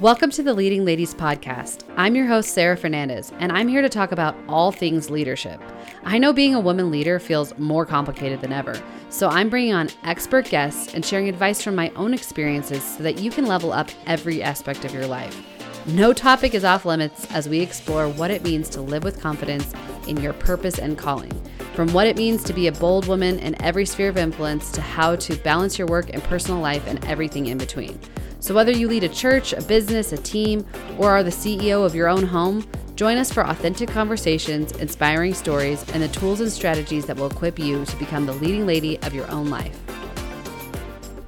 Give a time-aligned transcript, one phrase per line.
[0.00, 1.84] Welcome to the Leading Ladies Podcast.
[1.96, 5.60] I'm your host, Sara Fernandez, and I'm here to talk about all things leadership.
[6.02, 8.74] I know being a woman leader feels more complicated than ever,
[9.08, 13.20] so I'm bringing on expert guests and sharing advice from my own experiences so that
[13.20, 15.40] you can level up every aspect of your life.
[15.86, 19.72] No topic is off limits as we explore what it means to live with confidence
[20.08, 21.30] in your purpose and calling.
[21.74, 24.80] From what it means to be a bold woman in every sphere of influence to
[24.80, 28.00] how to balance your work and personal life and everything in between.
[28.44, 30.66] So, whether you lead a church, a business, a team,
[30.98, 35.82] or are the CEO of your own home, join us for authentic conversations, inspiring stories,
[35.92, 39.14] and the tools and strategies that will equip you to become the leading lady of
[39.14, 39.83] your own life.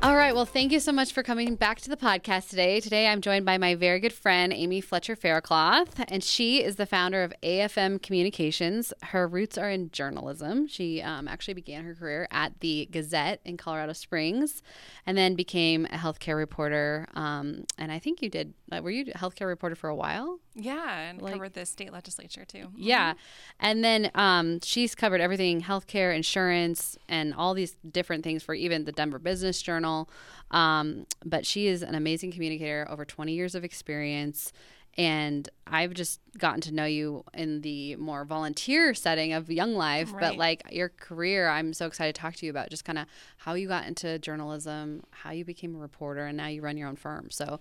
[0.06, 0.37] All right.
[0.37, 2.78] Well, thank you so much for coming back to the podcast today.
[2.78, 6.87] Today, I'm joined by my very good friend, Amy Fletcher Faircloth, and she is the
[6.87, 8.92] founder of AFM Communications.
[9.02, 10.69] Her roots are in journalism.
[10.69, 14.62] She um, actually began her career at the Gazette in Colorado Springs
[15.06, 17.09] and then became a healthcare reporter.
[17.14, 20.38] Um, and I think you did, uh, were you a healthcare reporter for a while?
[20.55, 22.69] Yeah, and like, covered the state legislature too.
[22.77, 23.12] Yeah.
[23.12, 23.19] Mm-hmm.
[23.61, 28.84] And then um, she's covered everything healthcare, insurance, and all these different things for even
[28.84, 29.95] the Denver Business Journal.
[30.50, 34.52] Um, but she is an amazing communicator, over 20 years of experience.
[34.98, 40.12] And I've just gotten to know you in the more volunteer setting of Young Life,
[40.12, 40.20] right.
[40.20, 43.06] but like your career, I'm so excited to talk to you about just kind of
[43.36, 46.89] how you got into journalism, how you became a reporter, and now you run your
[46.89, 47.30] own firm.
[47.30, 47.61] So,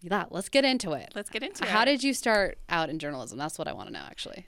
[0.00, 1.10] yeah, let's get into it.
[1.14, 1.72] Let's get into how it.
[1.72, 3.36] How did you start out in journalism?
[3.36, 4.46] That's what I want to know, actually.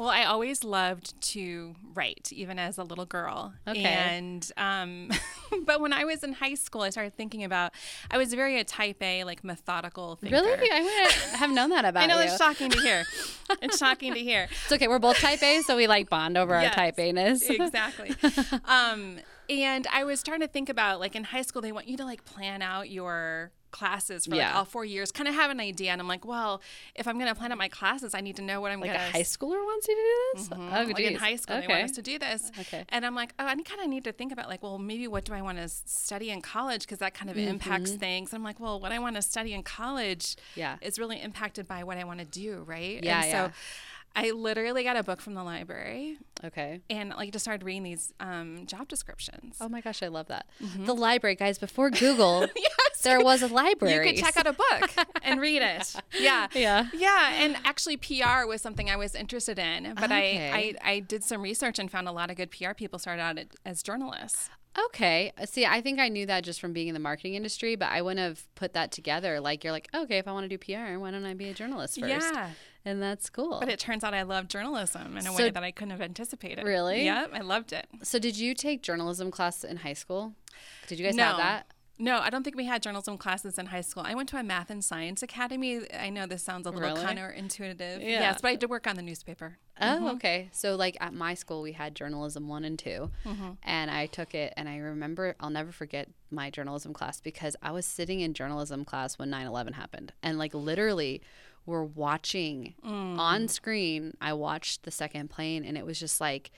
[0.00, 3.52] Well, I always loved to write, even as a little girl.
[3.68, 3.82] Okay.
[3.82, 5.10] And, um,
[5.66, 7.72] but when I was in high school, I started thinking about,
[8.10, 10.36] I was very a type A, like methodical thinker.
[10.36, 10.70] Really?
[10.72, 12.28] I wouldn't have known that about I know, you.
[12.28, 13.04] it's shocking to hear.
[13.60, 14.48] it's shocking to hear.
[14.50, 14.88] It's okay.
[14.88, 17.42] We're both type A, so we like bond over yes, our type A ness.
[17.50, 18.16] exactly.
[18.64, 19.18] Um,
[19.50, 22.06] and I was starting to think about, like, in high school, they want you to,
[22.06, 24.48] like, plan out your classes for yeah.
[24.48, 25.92] like all four years, kind of have an idea.
[25.92, 26.60] And I'm like, well,
[26.94, 28.90] if I'm going to plan out my classes, I need to know what I'm like
[28.90, 29.06] going to.
[29.06, 30.48] A high schooler wants you to do this?
[30.48, 30.74] Mm-hmm.
[30.74, 31.66] Oh, like in high school, okay.
[31.66, 32.50] they want us to do this.
[32.58, 32.84] Okay.
[32.88, 35.24] And I'm like, oh, I kind of need to think about like, well, maybe what
[35.24, 36.82] do I want to study in college?
[36.82, 37.50] Because that kind of mm-hmm.
[37.50, 38.32] impacts things.
[38.34, 40.76] I'm like, well, what I want to study in college yeah.
[40.80, 43.02] is really impacted by what I want to do, right?
[43.02, 43.22] Yeah.
[43.22, 43.46] And yeah.
[43.46, 43.52] so
[44.16, 46.18] I literally got a book from the library.
[46.42, 46.80] Okay.
[46.90, 49.56] And like just started reading these um, job descriptions.
[49.60, 50.46] Oh my gosh, I love that.
[50.62, 50.86] Mm-hmm.
[50.86, 53.02] The library, guys, before Google, yes.
[53.02, 54.08] there was a library.
[54.08, 55.94] You could check out a book and read it.
[56.18, 56.48] Yeah.
[56.54, 56.88] Yeah.
[56.92, 57.32] Yeah.
[57.34, 59.94] And actually PR was something I was interested in.
[59.94, 60.50] But okay.
[60.50, 63.22] I, I, I did some research and found a lot of good PR people started
[63.22, 64.50] out as journalists.
[64.86, 65.32] Okay.
[65.46, 68.02] See, I think I knew that just from being in the marketing industry, but I
[68.02, 69.40] wouldn't have put that together.
[69.40, 71.54] Like, you're like, okay, if I want to do PR, why don't I be a
[71.54, 72.10] journalist first?
[72.10, 72.50] Yeah.
[72.84, 73.58] And that's cool.
[73.60, 76.00] But it turns out I love journalism in a so, way that I couldn't have
[76.00, 76.64] anticipated.
[76.64, 77.04] Really?
[77.04, 77.30] Yep.
[77.34, 77.86] I loved it.
[78.02, 80.34] So, did you take journalism class in high school?
[80.86, 81.24] Did you guys no.
[81.24, 81.66] have that?
[82.00, 84.02] No, I don't think we had journalism classes in high school.
[84.06, 85.82] I went to a math and science academy.
[85.94, 87.04] I know this sounds a little really?
[87.04, 88.00] counterintuitive.
[88.00, 88.20] Yeah.
[88.20, 89.58] Yes, but I did work on the newspaper.
[89.78, 90.06] Oh, mm-hmm.
[90.16, 90.48] okay.
[90.52, 93.50] So, like at my school, we had journalism one and 2 mm-hmm.
[93.62, 94.54] and I took it.
[94.56, 98.86] And I remember, I'll never forget my journalism class because I was sitting in journalism
[98.86, 100.14] class when 9 11 happened.
[100.22, 101.20] And, like, literally,
[101.66, 103.18] we're watching mm.
[103.18, 104.14] on screen.
[104.20, 106.50] I watched the second plane, and it was just like,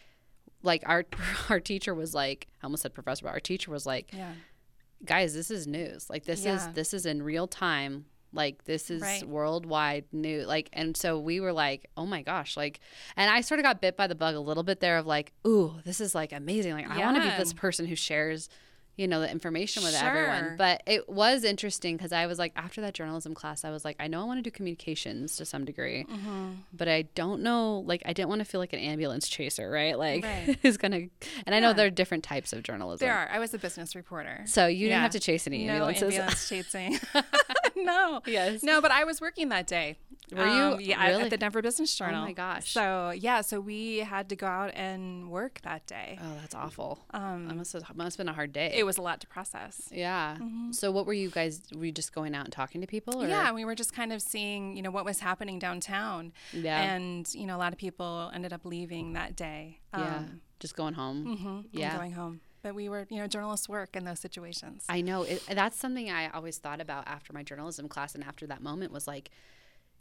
[0.63, 1.05] like our
[1.49, 4.33] our teacher was like, I almost said professor, but our teacher was like, yeah
[5.05, 6.09] guys, this is news.
[6.09, 6.57] Like this yeah.
[6.57, 8.07] is this is in real time.
[8.35, 9.27] Like this is right.
[9.27, 10.47] worldwide news.
[10.47, 12.81] Like and so we were like, oh my gosh, like
[13.17, 15.33] and I sort of got bit by the bug a little bit there of like,
[15.47, 16.73] ooh, this is like amazing.
[16.73, 16.95] Like yeah.
[16.95, 18.49] I want to be this person who shares
[18.97, 20.09] you know the information with sure.
[20.09, 23.85] everyone but it was interesting because i was like after that journalism class i was
[23.85, 26.51] like i know i want to do communications to some degree mm-hmm.
[26.73, 29.99] but i don't know like i didn't want to feel like an ambulance chaser right
[29.99, 30.59] like right.
[30.63, 31.11] who's gonna and
[31.47, 31.57] yeah.
[31.57, 34.43] i know there are different types of journalism there are i was a business reporter
[34.45, 34.95] so you yeah.
[34.95, 36.99] didn't have to chase any no ambulances ambulance chasing
[37.93, 39.97] no yes no but i was working that day
[40.35, 41.23] were you um, yeah really?
[41.25, 42.23] at the Denver Business Journal?
[42.23, 42.73] Oh my gosh!
[42.73, 46.19] So yeah, so we had to go out and work that day.
[46.23, 47.05] Oh, that's awful.
[47.11, 48.73] Um, that must have must have been a hard day.
[48.75, 49.89] It was a lot to process.
[49.93, 50.37] Yeah.
[50.41, 50.73] Mm-hmm.
[50.73, 51.63] So what were you guys?
[51.75, 53.23] Were you just going out and talking to people?
[53.23, 53.29] Or?
[53.29, 56.33] Yeah, we were just kind of seeing, you know, what was happening downtown.
[56.53, 56.81] Yeah.
[56.81, 59.81] And you know, a lot of people ended up leaving that day.
[59.97, 60.17] Yeah.
[60.17, 61.27] Um, just going home.
[61.27, 61.97] Mm-hmm, yeah.
[61.97, 65.43] Going home but we were you know journalists work in those situations i know it,
[65.53, 69.07] that's something i always thought about after my journalism class and after that moment was
[69.07, 69.31] like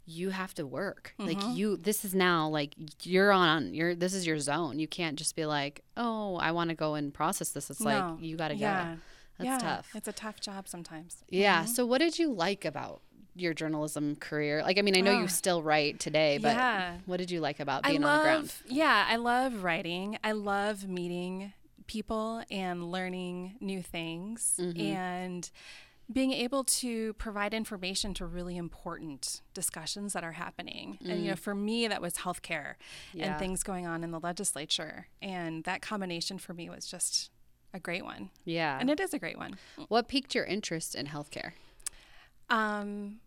[0.04, 1.28] you have to work mm-hmm.
[1.28, 5.16] like you this is now like you're on you're this is your zone you can't
[5.16, 7.86] just be like oh i want to go and process this it's no.
[7.86, 8.94] like you got to yeah.
[8.94, 9.00] go
[9.38, 9.74] that's yeah.
[9.76, 11.66] tough it's a tough job sometimes yeah mm-hmm.
[11.66, 13.00] so what did you like about
[13.34, 15.20] your journalism career like i mean i know oh.
[15.20, 16.96] you still write today but yeah.
[17.06, 20.32] what did you like about being love, on the ground yeah i love writing i
[20.32, 21.52] love meeting
[21.86, 24.80] people and learning new things mm-hmm.
[24.80, 25.50] and
[26.12, 30.98] being able to provide information to really important discussions that are happening.
[31.02, 31.10] Mm.
[31.10, 31.38] And, you know, mm.
[31.38, 32.74] for me, that was healthcare
[33.14, 33.30] yeah.
[33.30, 35.06] and things going on in the legislature.
[35.22, 37.30] And that combination for me was just
[37.72, 38.30] a great one.
[38.44, 38.76] Yeah.
[38.78, 39.56] And it is a great one.
[39.88, 41.52] What piqued your interest in healthcare?
[42.50, 43.20] Um,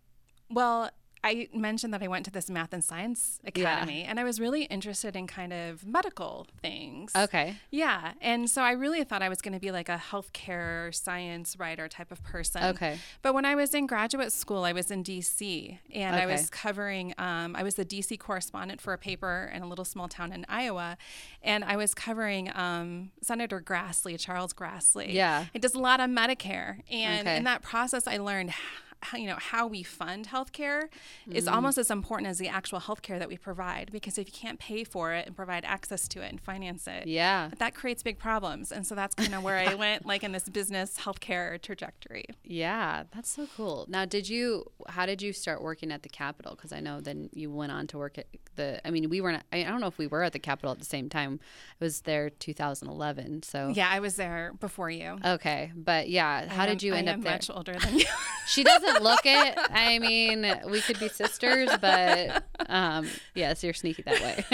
[0.50, 0.92] well,
[1.26, 4.10] I mentioned that I went to this math and science academy yeah.
[4.12, 7.12] and I was really interested in kind of medical things.
[7.16, 7.56] Okay.
[7.72, 8.14] Yeah.
[8.22, 11.88] And so I really thought I was going to be like a healthcare science writer
[11.88, 12.64] type of person.
[12.66, 13.00] Okay.
[13.24, 16.24] But when I was in graduate school, I was in DC and okay.
[16.24, 19.86] I was covering, um, I was the DC correspondent for a paper in a little
[19.86, 20.96] small town in Iowa.
[21.42, 25.12] And I was covering um, Senator Grassley, Charles Grassley.
[25.12, 25.46] Yeah.
[25.56, 26.82] It does a lot of Medicare.
[26.92, 27.38] And okay.
[27.38, 31.34] in that process, I learned how, you know how we fund healthcare mm-hmm.
[31.34, 34.60] is almost as important as the actual healthcare that we provide because if you can't
[34.60, 37.50] pay for it and provide access to it and finance it yeah.
[37.60, 38.72] that creates big problems.
[38.72, 42.26] And so that's kind of where i went like in this business healthcare trajectory.
[42.44, 43.86] Yeah that's so cool.
[43.90, 46.56] Now did you how did you start working at the capitol?
[46.56, 49.44] Because i know then you went on to work at the i mean we weren't
[49.52, 51.40] i don't know if we were at the capitol at the same time.
[51.80, 53.72] It was there 2011 so.
[53.76, 55.18] Yeah i was there before you.
[55.24, 57.40] Okay but yeah how am, did you end up there?
[57.40, 58.06] She's much older than you.
[58.48, 59.58] She doesn't doesn't look it.
[59.58, 64.46] I mean, we could be sisters, but um, yes, you're sneaky that way.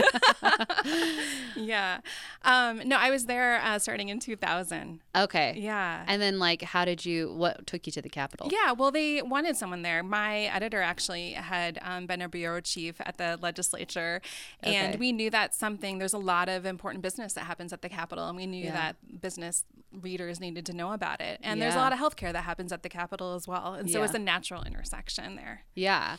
[1.55, 1.99] yeah.
[2.43, 4.99] Um, no, I was there uh, starting in 2000.
[5.15, 5.55] Okay.
[5.57, 6.03] Yeah.
[6.07, 7.33] And then, like, how did you?
[7.33, 8.49] What took you to the Capitol?
[8.51, 8.71] Yeah.
[8.71, 10.03] Well, they wanted someone there.
[10.03, 14.21] My editor actually had um, been a bureau chief at the legislature,
[14.63, 14.75] okay.
[14.75, 15.97] and we knew that something.
[15.99, 18.73] There's a lot of important business that happens at the Capitol, and we knew yeah.
[18.73, 19.65] that business
[20.01, 21.39] readers needed to know about it.
[21.43, 21.65] And yeah.
[21.65, 24.05] there's a lot of healthcare that happens at the Capitol as well, and so yeah.
[24.05, 25.61] it's a natural intersection there.
[25.75, 26.17] Yeah.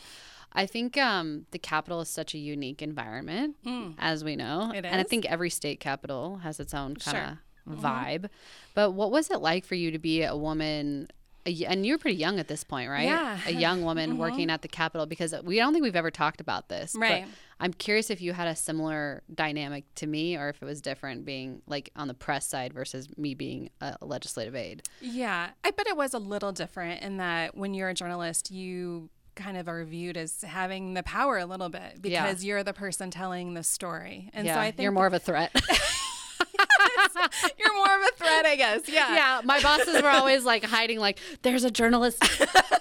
[0.53, 3.95] I think um, the capital is such a unique environment, mm.
[3.97, 4.71] as we know.
[4.73, 4.91] It is.
[4.91, 7.39] And I think every state capital has its own kind of sure.
[7.69, 7.85] Mm-hmm.
[7.85, 8.19] vibe.
[8.19, 8.25] Mm-hmm.
[8.75, 11.07] But what was it like for you to be a woman
[11.45, 13.05] and you're pretty young at this point, right?
[13.05, 13.37] Yeah.
[13.45, 14.19] A young woman mm-hmm.
[14.19, 16.95] working at the Capitol because we don't think we've ever talked about this.
[16.97, 17.25] Right.
[17.59, 21.25] I'm curious if you had a similar dynamic to me or if it was different
[21.25, 24.83] being like on the press side versus me being a legislative aide.
[25.01, 25.49] Yeah.
[25.63, 29.57] I bet it was a little different in that when you're a journalist, you kind
[29.57, 32.47] of are viewed as having the power a little bit because yeah.
[32.47, 34.29] you're the person telling the story.
[34.33, 35.51] And yeah, so I think you're more of a threat.
[37.57, 38.87] You're more of a threat, I guess.
[38.87, 39.13] Yeah.
[39.13, 39.41] Yeah.
[39.43, 42.23] My bosses were always like hiding, like, there's a journalist.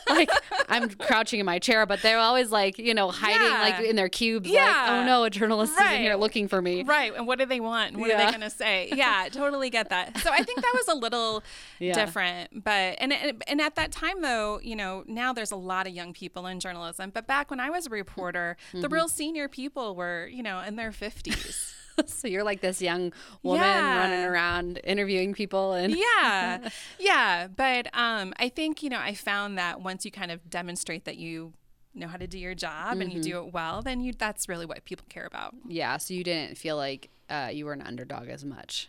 [0.09, 0.31] like,
[0.69, 3.63] I'm crouching in my chair, but they're always like, you know, hiding yeah.
[3.63, 4.65] like in their cubes, yeah.
[4.65, 5.93] like, oh no, a journalist right.
[5.93, 6.83] is in here looking for me.
[6.83, 7.13] Right.
[7.15, 7.97] And what do they want?
[7.97, 8.15] What yeah.
[8.15, 8.91] are they going to say?
[8.93, 10.19] Yeah, totally get that.
[10.19, 11.43] So I think that was a little
[11.79, 11.95] yeah.
[11.95, 12.65] different.
[12.65, 13.13] But, and,
[13.47, 16.61] and at that time, though, you know, now there's a lot of young people in
[16.61, 17.11] journalism.
[17.11, 18.81] But back when I was a reporter, mm-hmm.
[18.81, 21.72] the real senior people were, you know, in their 50s.
[22.07, 23.13] so you're like this young
[23.43, 23.99] woman yeah.
[23.99, 26.69] running around interviewing people and yeah
[26.99, 31.05] yeah but um, i think you know i found that once you kind of demonstrate
[31.05, 31.53] that you
[31.95, 33.03] know how to do your job mm-hmm.
[33.03, 33.31] and you mm-hmm.
[33.31, 36.57] do it well then you that's really what people care about yeah so you didn't
[36.57, 38.89] feel like uh, you were an underdog as much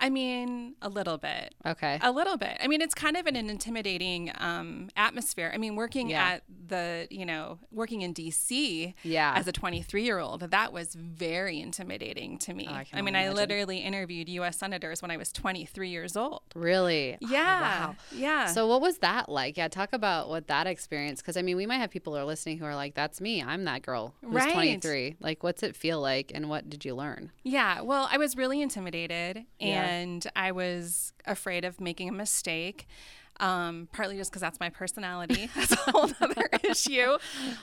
[0.00, 1.54] I mean, a little bit.
[1.66, 1.98] Okay.
[2.02, 2.56] A little bit.
[2.62, 5.50] I mean, it's kind of an intimidating um, atmosphere.
[5.52, 6.24] I mean, working yeah.
[6.24, 9.32] at the, you know, working in DC yeah.
[9.34, 12.66] as a 23 year old, that was very intimidating to me.
[12.68, 13.32] Oh, I, I, mean, imagine.
[13.32, 14.56] I literally interviewed U.S.
[14.58, 16.42] senators when I was 23 years old.
[16.54, 17.18] Really?
[17.20, 17.28] Yeah.
[17.28, 17.96] Oh, wow.
[18.12, 18.46] Yeah.
[18.46, 19.56] So, what was that like?
[19.56, 21.20] Yeah, talk about what that experience.
[21.20, 23.42] Because I mean, we might have people who are listening who are like, "That's me.
[23.42, 24.52] I'm that girl who's right.
[24.52, 27.32] 23." Like, what's it feel like, and what did you learn?
[27.42, 27.80] Yeah.
[27.80, 32.86] Well, I was really intimidated, and and I was afraid of making a mistake.
[33.40, 35.48] Um, partly just because that's my personality.
[35.54, 37.18] That's a whole other issue.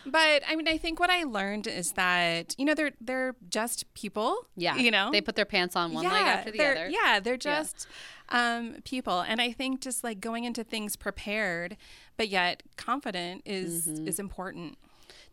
[0.06, 3.94] But I mean, I think what I learned is that you know they're they're just
[3.94, 4.48] people.
[4.56, 6.88] Yeah, you know they put their pants on one yeah, leg after the other.
[6.90, 7.88] Yeah, they're just
[8.32, 8.56] yeah.
[8.56, 11.76] Um, people, and I think just like going into things prepared,
[12.16, 14.08] but yet confident is mm-hmm.
[14.08, 14.78] is important.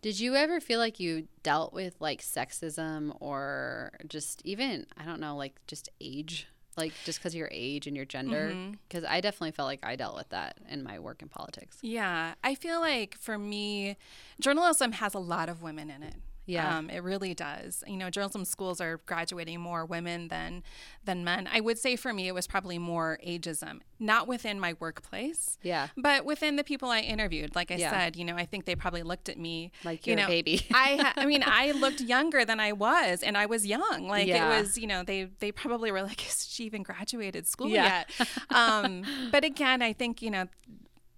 [0.03, 5.21] Did you ever feel like you dealt with like sexism or just even I don't
[5.21, 8.55] know like just age like just because of your age and your gender?
[8.89, 9.13] Because mm-hmm.
[9.13, 11.79] i definitely felt like i dealt with that in my work in politics.
[11.83, 13.97] Yeah i feel like for me
[14.41, 17.85] journalism has a lot of women in it yeah, um, it really does.
[17.87, 20.65] You know, journalism schools are graduating more women than
[21.05, 21.49] than men.
[21.53, 25.59] I would say for me, it was probably more ageism, not within my workplace.
[25.63, 27.55] Yeah, but within the people I interviewed.
[27.55, 27.91] Like I yeah.
[27.91, 30.67] said, you know, I think they probably looked at me like you know, baby.
[30.75, 34.09] I, ha- I mean, I looked younger than I was, and I was young.
[34.09, 34.47] Like yeah.
[34.47, 38.05] it was, you know, they they probably were like, is she even graduated school yeah.
[38.19, 38.29] yet?
[38.51, 40.49] um, but again, I think you know,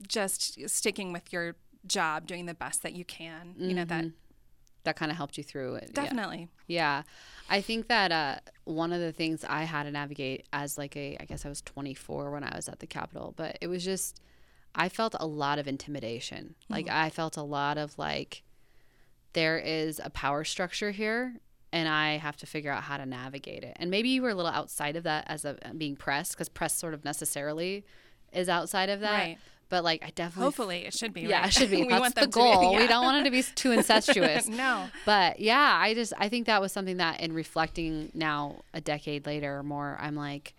[0.07, 3.55] just sticking with your job, doing the best that you can.
[3.55, 3.69] Mm-hmm.
[3.69, 4.19] You know that mm-hmm
[4.85, 5.93] that kind of helped you through it.
[5.93, 6.49] Definitely.
[6.67, 6.99] Yeah.
[6.99, 7.03] yeah.
[7.51, 11.17] I think that uh, one of the things I had to navigate as like a,
[11.21, 14.21] I guess I was 24 when I was at the Capitol, but it was just,
[14.75, 16.55] I felt a lot of intimidation.
[16.69, 16.97] Like mm-hmm.
[16.97, 18.43] I felt a lot of like
[19.35, 21.35] there is a power structure here
[21.73, 23.77] and I have to figure out how to navigate it.
[23.77, 26.75] And maybe you were a little outside of that as a being press because press
[26.75, 27.85] sort of necessarily
[28.33, 29.19] is outside of that.
[29.19, 29.39] Right.
[29.69, 31.23] But like I definitely hopefully it should be.
[31.23, 31.49] Yeah, right?
[31.49, 31.85] it should be.
[31.89, 32.61] That's the goal.
[32.61, 32.83] Be, yeah.
[32.83, 34.49] We don't want it to be too incestuous.
[34.49, 34.87] no.
[35.05, 39.27] But yeah, I just I think that was something that in reflecting now a decade
[39.27, 40.55] later or more, I'm like.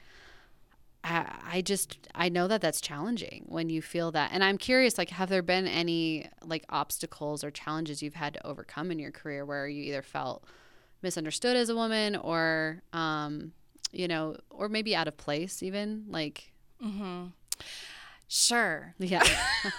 [1.08, 4.98] I, I just I know that that's challenging when you feel that, and I'm curious.
[4.98, 9.12] Like, have there been any like obstacles or challenges you've had to overcome in your
[9.12, 10.44] career where you either felt
[11.04, 13.52] misunderstood as a woman or um,
[13.92, 16.52] you know or maybe out of place even like
[16.84, 17.26] mm-hmm.
[18.27, 19.24] Sure yeah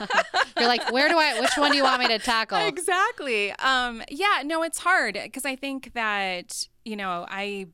[0.59, 4.03] you're like where do i which one do you want me to tackle exactly um,
[4.09, 7.67] yeah no it's hard because i think that you know i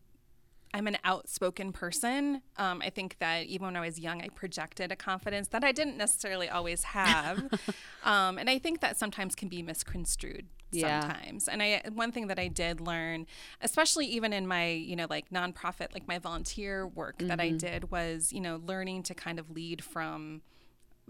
[0.75, 2.41] I'm an outspoken person.
[2.57, 5.73] Um, I think that even when I was young, I projected a confidence that I
[5.73, 7.45] didn't necessarily always have,
[8.05, 11.01] um, and I think that sometimes can be misconstrued yeah.
[11.01, 11.49] sometimes.
[11.49, 13.27] And I one thing that I did learn,
[13.61, 17.29] especially even in my you know like nonprofit, like my volunteer work mm-hmm.
[17.29, 17.59] that I mm-hmm.
[17.59, 20.43] did was you know learning to kind of lead from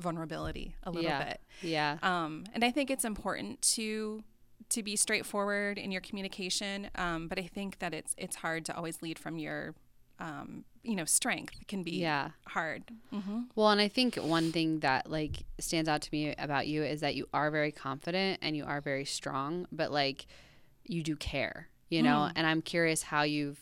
[0.02, 1.25] vulnerability a little yeah.
[1.25, 1.40] bit.
[1.62, 1.99] Yeah.
[2.02, 4.23] Um, and I think it's important to
[4.68, 6.88] to be straightforward in your communication.
[6.94, 9.75] Um, but I think that it's it's hard to always lead from your
[10.18, 12.82] um, you know strength it can be yeah hard
[13.12, 13.42] mm-hmm.
[13.54, 17.00] well and i think one thing that like stands out to me about you is
[17.00, 20.26] that you are very confident and you are very strong but like
[20.85, 22.32] you do care you know mm.
[22.35, 23.61] and i'm curious how you've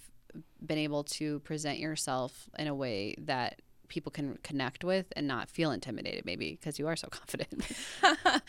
[0.64, 5.50] been able to present yourself in a way that people can connect with and not
[5.50, 7.62] feel intimidated maybe because you are so confident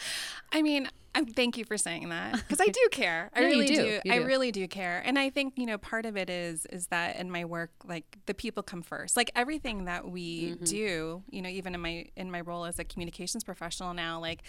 [0.54, 3.30] i mean I thank you for saying that because I do care.
[3.36, 4.00] I really do.
[4.04, 4.12] do.
[4.12, 7.18] I really do care, and I think you know part of it is is that
[7.18, 9.18] in my work, like the people come first.
[9.18, 10.64] Like everything that we mm-hmm.
[10.64, 14.44] do, you know, even in my in my role as a communications professional now, like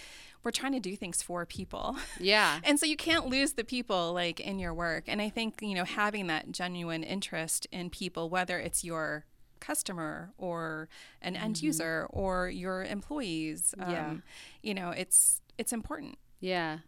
[0.44, 1.96] we're trying to do things for people.
[2.20, 5.04] Yeah, and so you can't lose the people like in your work.
[5.08, 9.24] And I think you know having that genuine interest in people, whether it's your
[9.62, 10.88] customer or
[11.22, 11.66] an end mm-hmm.
[11.66, 14.14] user or your employees, um, yeah.
[14.62, 16.18] you know, it's it's important.
[16.40, 16.78] Yeah.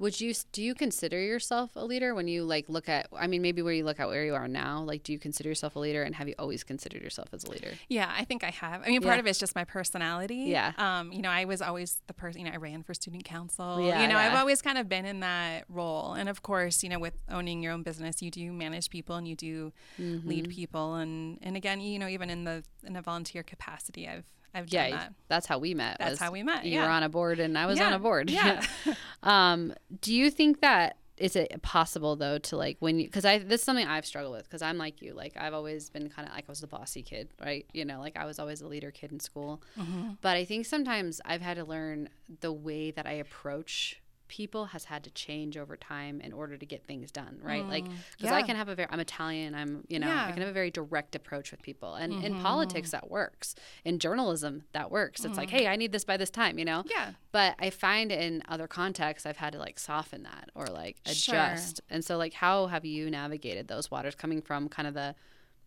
[0.00, 3.42] Would you do you consider yourself a leader when you like look at I mean
[3.42, 5.78] maybe where you look at where you are now like do you consider yourself a
[5.80, 7.72] leader and have you always considered yourself as a leader?
[7.88, 8.82] Yeah, I think I have.
[8.82, 9.20] I mean part yeah.
[9.20, 10.46] of it's just my personality.
[10.46, 10.72] Yeah.
[10.78, 13.80] Um you know, I was always the person, you know, I ran for student council.
[13.80, 14.32] Yeah, you know, yeah.
[14.32, 16.12] I've always kind of been in that role.
[16.12, 19.26] And of course, you know, with owning your own business, you do manage people and
[19.26, 20.28] you do mm-hmm.
[20.28, 24.26] lead people and and again, you know, even in the in a volunteer capacity, I've
[24.54, 25.14] I've yeah, that.
[25.28, 25.98] That's how we met.
[25.98, 26.64] That's how we met.
[26.64, 26.84] You yeah.
[26.84, 27.88] were on a board and I was yeah.
[27.88, 28.30] on a board.
[28.30, 28.64] Yeah.
[29.22, 33.38] um, do you think that is it possible though to like when you because I
[33.38, 36.28] this is something I've struggled with because I'm like you like I've always been kind
[36.28, 38.68] of like I was the bossy kid right you know like I was always a
[38.68, 40.10] leader kid in school mm-hmm.
[40.20, 42.08] but I think sometimes I've had to learn
[42.40, 46.66] the way that I approach people has had to change over time in order to
[46.66, 47.64] get things done, right?
[47.64, 48.34] Mm, like, because yeah.
[48.34, 50.26] I can have a very, I'm Italian, I'm, you know, yeah.
[50.26, 51.94] I can have a very direct approach with people.
[51.94, 52.24] And mm-hmm.
[52.24, 53.54] in politics, that works.
[53.84, 55.20] In journalism, that works.
[55.20, 55.30] Mm-hmm.
[55.30, 55.58] It's like, mm-hmm.
[55.58, 56.84] hey, I need this by this time, you know?
[56.88, 57.12] Yeah.
[57.32, 61.76] But I find in other contexts, I've had to like soften that or like adjust.
[61.76, 61.84] Sure.
[61.90, 65.14] And so, like, how have you navigated those waters coming from kind of the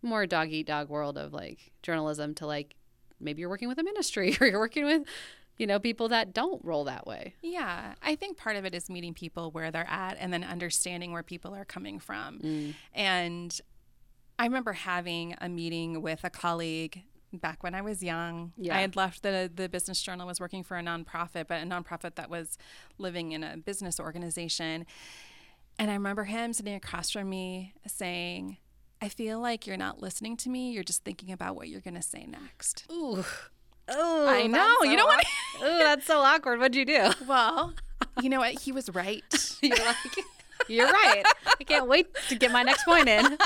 [0.02, 2.76] more dog eat dog world of like journalism to like,
[3.20, 5.04] maybe you're working with a ministry or you're working with
[5.62, 7.36] you know, people that don't roll that way.
[7.44, 7.94] Yeah.
[8.02, 11.22] I think part of it is meeting people where they're at and then understanding where
[11.22, 12.40] people are coming from.
[12.40, 12.74] Mm.
[12.96, 13.62] And
[14.40, 18.54] I remember having a meeting with a colleague back when I was young.
[18.58, 18.76] Yeah.
[18.76, 22.16] I had left the the business journal, was working for a nonprofit, but a nonprofit
[22.16, 22.58] that was
[22.98, 24.88] living in a business organization.
[25.78, 28.58] And I remember him sitting across from me saying,
[29.00, 30.72] I feel like you're not listening to me.
[30.72, 32.88] You're just thinking about what you're going to say next.
[32.92, 33.24] Ooh.
[33.90, 34.76] Oh, I know.
[34.82, 35.26] So you don't want.
[35.62, 36.60] oh, that's so awkward.
[36.60, 37.12] What'd you do?
[37.28, 37.74] Well,
[38.22, 38.60] you know what?
[38.60, 39.24] He was right.
[39.62, 39.96] You're like.
[40.68, 41.24] You're right.
[41.60, 43.38] I can't wait to get my next point in.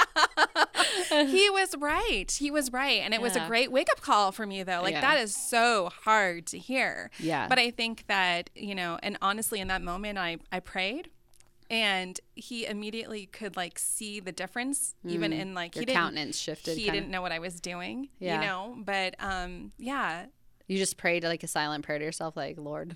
[1.28, 2.30] he was right.
[2.30, 3.02] He was right.
[3.02, 3.24] And it yeah.
[3.24, 4.82] was a great wake up call for me, though.
[4.82, 5.02] Like, yeah.
[5.02, 7.10] that is so hard to hear.
[7.18, 7.48] Yeah.
[7.48, 11.10] But I think that, you know, and honestly, in that moment, I, I prayed
[11.70, 15.12] and he immediately could like see the difference mm.
[15.12, 17.00] even in like Your he countenance shifted he kinda.
[17.00, 18.36] didn't know what i was doing yeah.
[18.36, 20.26] you know but um yeah
[20.68, 22.96] you just prayed like a silent prayer to yourself like lord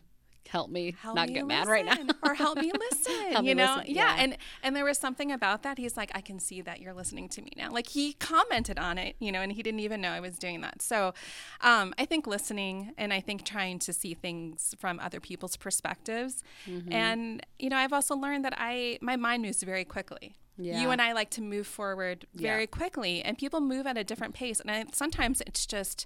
[0.49, 3.55] help me help not me get mad right now or help me listen help you
[3.55, 3.95] me know listen.
[3.95, 4.15] Yeah.
[4.15, 4.23] yeah.
[4.23, 7.29] and and there was something about that he's like i can see that you're listening
[7.29, 10.09] to me now like he commented on it you know and he didn't even know
[10.09, 11.13] i was doing that so
[11.61, 16.43] um, i think listening and i think trying to see things from other people's perspectives
[16.67, 16.91] mm-hmm.
[16.91, 20.81] and you know i've also learned that i my mind moves very quickly yeah.
[20.81, 22.65] You and I like to move forward very yeah.
[22.65, 24.59] quickly, and people move at a different pace.
[24.59, 26.05] And I, sometimes it's just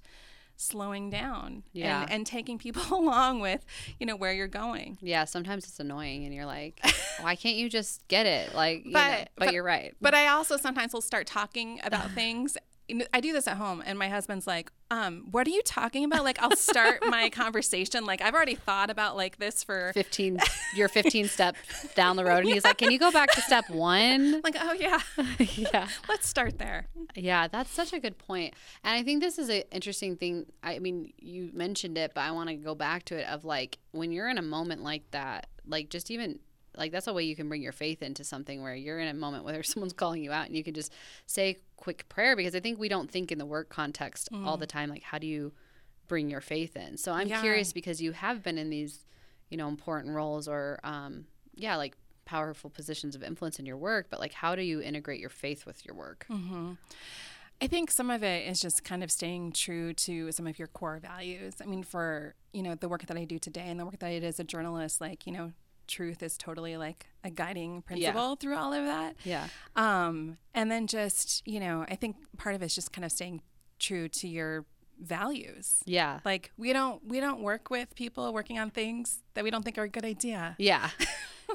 [0.57, 2.03] slowing down yeah.
[2.03, 3.65] and, and taking people along with,
[4.00, 4.98] you know, where you're going.
[5.01, 6.79] Yeah, sometimes it's annoying and you're like,
[7.22, 8.55] why can't you just get it?
[8.55, 9.95] Like, but, you know, but, but, you're right.
[10.01, 12.57] But I also sometimes will start talking about things
[13.13, 16.24] I do this at home, and my husband's like, um, "What are you talking about?"
[16.24, 20.40] Like, I'll start my conversation like I've already thought about like this for fifteen.
[20.75, 21.60] You're fifteen steps
[21.96, 24.74] down the road, and he's like, "Can you go back to step one?" Like, oh
[24.74, 25.00] yeah,
[25.40, 25.88] yeah.
[26.10, 26.88] Let's start there.
[27.16, 30.46] Yeah, that's such a good point, and I think this is an interesting thing.
[30.62, 33.78] I mean, you mentioned it, but I want to go back to it of like
[33.92, 36.40] when you're in a moment like that, like just even
[36.77, 39.13] like that's a way you can bring your faith into something where you're in a
[39.13, 40.94] moment where someone's calling you out and you can just
[41.25, 44.46] say quick prayer because I think we don't think in the work context mm.
[44.46, 45.53] all the time like how do you
[46.08, 46.98] bring your faith in.
[46.98, 47.42] So I'm yeah.
[47.42, 49.06] curious because you have been in these,
[49.50, 51.25] you know, important roles or um
[51.56, 55.20] yeah, like powerful positions of influence in your work, but like how do you integrate
[55.20, 56.25] your faith with your work?
[56.30, 56.74] Mm-hmm.
[57.62, 60.68] I think some of it is just kind of staying true to some of your
[60.68, 61.56] core values.
[61.62, 64.08] I mean, for you know the work that I do today and the work that
[64.08, 65.53] I did as a journalist, like you know
[65.88, 68.36] truth is totally like a guiding principle yeah.
[68.36, 69.16] through all of that.
[69.24, 69.48] Yeah.
[69.75, 73.12] Um, and then just, you know, I think part of it is just kind of
[73.12, 73.42] staying
[73.80, 74.66] true to your
[75.00, 75.82] values.
[75.86, 76.20] Yeah.
[76.24, 79.78] Like we don't we don't work with people working on things that we don't think
[79.78, 80.56] are a good idea.
[80.58, 80.90] Yeah.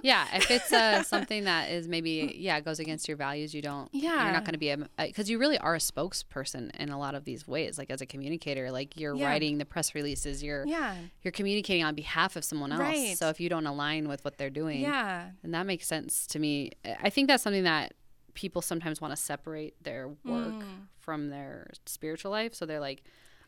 [0.02, 3.88] yeah, if it's uh, something that is maybe yeah goes against your values, you don't.
[3.92, 6.98] Yeah, you're not going to be a because you really are a spokesperson in a
[6.98, 7.78] lot of these ways.
[7.78, 9.26] Like as a communicator, like you're yeah.
[9.26, 12.80] writing the press releases, you're yeah, you're communicating on behalf of someone else.
[12.80, 13.16] Right.
[13.16, 16.38] So if you don't align with what they're doing, yeah, and that makes sense to
[16.38, 16.72] me.
[17.02, 17.94] I think that's something that
[18.34, 20.62] people sometimes want to separate their work mm.
[21.00, 22.54] from their spiritual life.
[22.54, 23.02] So they're like,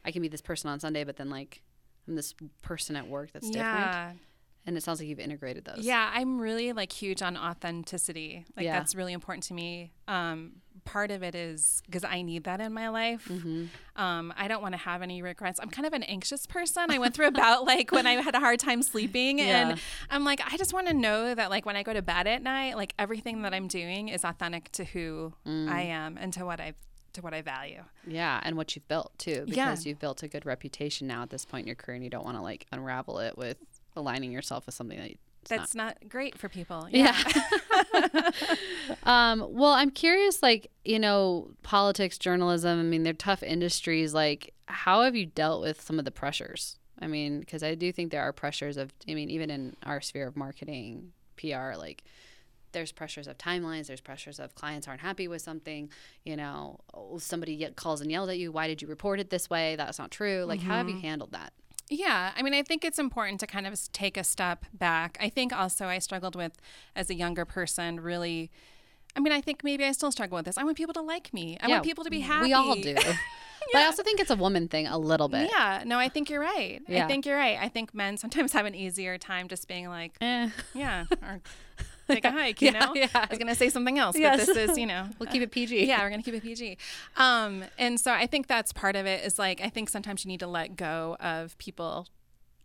[0.05, 1.63] I can be this person on Sunday, but then like
[2.09, 3.53] I'm this person at work that's yeah.
[3.53, 4.19] different
[4.67, 8.65] and it sounds like you've integrated those yeah i'm really like huge on authenticity like
[8.65, 8.79] yeah.
[8.79, 10.53] that's really important to me um,
[10.85, 13.67] part of it is because i need that in my life mm-hmm.
[13.97, 16.99] um, i don't want to have any regrets i'm kind of an anxious person i
[16.99, 19.71] went through about like when i had a hard time sleeping yeah.
[19.71, 22.27] and i'm like i just want to know that like when i go to bed
[22.27, 25.69] at night like everything that i'm doing is authentic to who mm.
[25.69, 26.77] i am and to what i've
[27.15, 27.83] to what I value.
[28.07, 29.91] Yeah, and what you've built too, because yeah.
[29.91, 32.25] you've built a good reputation now at this point in your career, and you don't
[32.25, 33.59] want to like unravel it with
[33.97, 35.13] aligning yourself with something that
[35.49, 36.87] that's not, not, great for people.
[36.91, 37.17] Yeah.
[37.95, 38.31] yeah.
[39.05, 44.13] um, well, I'm curious, like, you know, politics, journalism, I mean, they're tough industries.
[44.13, 46.79] Like, how have you dealt with some of the pressures?
[47.01, 50.01] I mean, because I do think there are pressures of, I mean, even in our
[50.01, 52.05] sphere of marketing, PR, like,
[52.73, 55.91] there's pressures of timelines there's pressures of clients aren't happy with something
[56.25, 56.79] you know
[57.19, 60.11] somebody calls and yells at you why did you report it this way that's not
[60.11, 60.69] true like mm-hmm.
[60.71, 61.07] how have you mm-hmm.
[61.07, 61.53] handled that
[61.91, 65.19] yeah, I mean, I think it's important to kind of take a step back.
[65.21, 66.53] I think also I struggled with,
[66.95, 68.51] as a younger person, really.
[69.17, 70.57] I mean, I think maybe I still struggle with this.
[70.57, 71.59] I want people to like me.
[71.61, 72.47] I yeah, want people to be happy.
[72.47, 72.91] We all do.
[72.91, 73.17] yeah.
[73.73, 75.51] But I also think it's a woman thing a little bit.
[75.53, 75.83] Yeah.
[75.85, 76.81] No, I think you're right.
[76.89, 77.05] Yeah.
[77.05, 77.59] I think you're right.
[77.61, 80.49] I think men sometimes have an easier time just being like, eh.
[80.75, 81.41] yeah, or
[82.15, 82.95] take a hike, you yeah, know?
[82.95, 83.09] Yeah.
[83.15, 84.47] I was going to say something else, yes.
[84.47, 85.09] but this is, you know.
[85.19, 85.87] we'll keep it PG.
[85.87, 86.79] Yeah, we're going to keep it PG.
[87.17, 90.29] Um, and so I think that's part of it is like, I think sometimes you
[90.29, 92.07] need to let go of people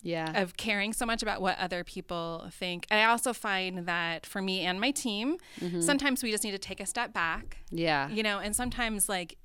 [0.06, 4.40] yeah of caring so much about what other people think i also find that for
[4.40, 5.82] me and my team mm-hmm.
[5.82, 9.38] sometimes we just need to take a step back yeah you know and sometimes like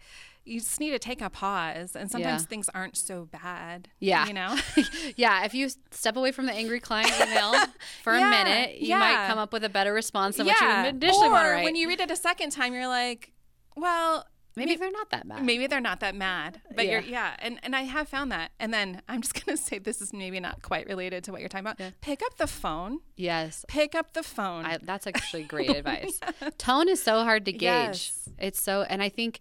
[0.50, 2.46] you just need to take a pause and sometimes yeah.
[2.46, 4.56] things aren't so bad yeah you know
[5.16, 7.54] yeah if you step away from the angry client email
[8.02, 8.98] for yeah, a minute you yeah.
[8.98, 11.64] might come up with a better response than what you initially or want to write.
[11.64, 13.32] when you read it a second time you're like
[13.76, 15.44] well Maybe, maybe, they're not that mad.
[15.44, 16.60] Maybe they're not that mad.
[16.74, 18.50] But you're yeah, and and I have found that.
[18.58, 21.48] And then I'm just gonna say this is maybe not quite related to what you're
[21.48, 21.80] talking about.
[22.00, 22.98] Pick up the phone.
[23.16, 23.64] Yes.
[23.68, 24.64] Pick up the phone.
[24.64, 26.18] I, that's actually great advice.
[26.58, 27.60] Tone is so hard to gauge.
[27.62, 28.28] Yes.
[28.38, 29.40] It's so, and I think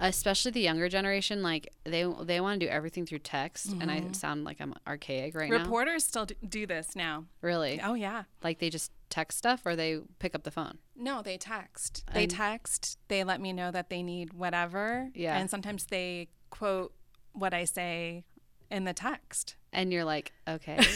[0.00, 3.82] especially the younger generation like they they want to do everything through text mm-hmm.
[3.82, 4.12] and i mm-hmm.
[4.12, 5.64] sound like i'm archaic right reporters now.
[5.80, 7.24] Reporters still do this now.
[7.42, 7.80] Really?
[7.82, 8.24] Oh yeah.
[8.42, 10.78] Like they just text stuff or they pick up the phone?
[10.96, 12.04] No they text.
[12.08, 15.38] And they text they let me know that they need whatever yeah.
[15.38, 16.92] and sometimes they quote
[17.32, 18.24] what i say
[18.70, 19.56] in the text.
[19.72, 20.78] And you're like okay.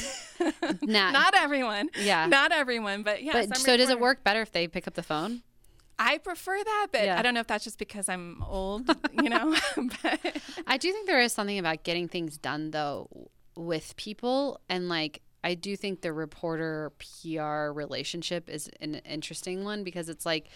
[0.82, 1.88] Not, not everyone.
[1.98, 2.26] Yeah.
[2.26, 5.02] Not everyone but yeah but so does it work better if they pick up the
[5.02, 5.42] phone
[5.98, 7.18] I prefer that, but yeah.
[7.18, 8.88] I don't know if that's just because I'm old,
[9.22, 9.54] you know.
[10.02, 14.88] but I do think there is something about getting things done though with people and
[14.88, 20.48] like I do think the reporter PR relationship is an interesting one because it's like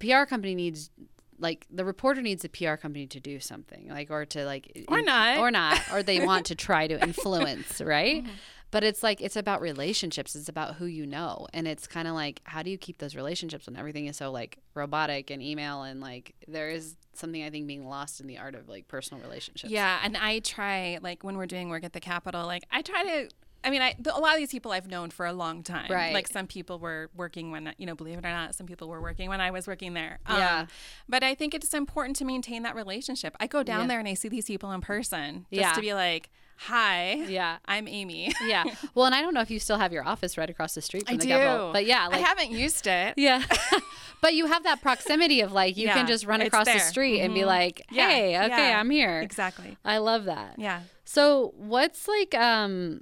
[0.00, 0.90] PR company needs
[1.38, 5.02] like the reporter needs a PR company to do something like or to like or
[5.02, 8.24] not or not or they want to try to influence, right?
[8.24, 8.32] Mm-hmm.
[8.74, 12.14] But it's like it's about relationships it's about who you know and it's kind of
[12.14, 15.84] like how do you keep those relationships when everything is so like robotic and email
[15.84, 19.22] and like there is something i think being lost in the art of like personal
[19.22, 22.82] relationships yeah and i try like when we're doing work at the capitol like i
[22.82, 23.28] try to
[23.66, 25.90] I mean, I, a lot of these people I've known for a long time.
[25.90, 26.12] Right.
[26.12, 29.00] Like some people were working when, you know, believe it or not, some people were
[29.00, 30.18] working when I was working there.
[30.28, 30.60] Yeah.
[30.60, 30.68] Um,
[31.08, 33.34] but I think it's important to maintain that relationship.
[33.40, 33.86] I go down yeah.
[33.86, 35.72] there and I see these people in person just yeah.
[35.72, 38.64] to be like, hi yeah i'm amy yeah
[38.94, 41.06] well and i don't know if you still have your office right across the street
[41.06, 41.28] from I the do.
[41.28, 43.42] Capitol, but yeah like, i haven't used it yeah
[44.20, 47.16] but you have that proximity of like you yeah, can just run across the street
[47.16, 47.24] mm-hmm.
[47.26, 47.48] and be mm-hmm.
[47.48, 48.80] like hey yeah, okay yeah.
[48.80, 53.00] i'm here exactly i love that yeah so what's like um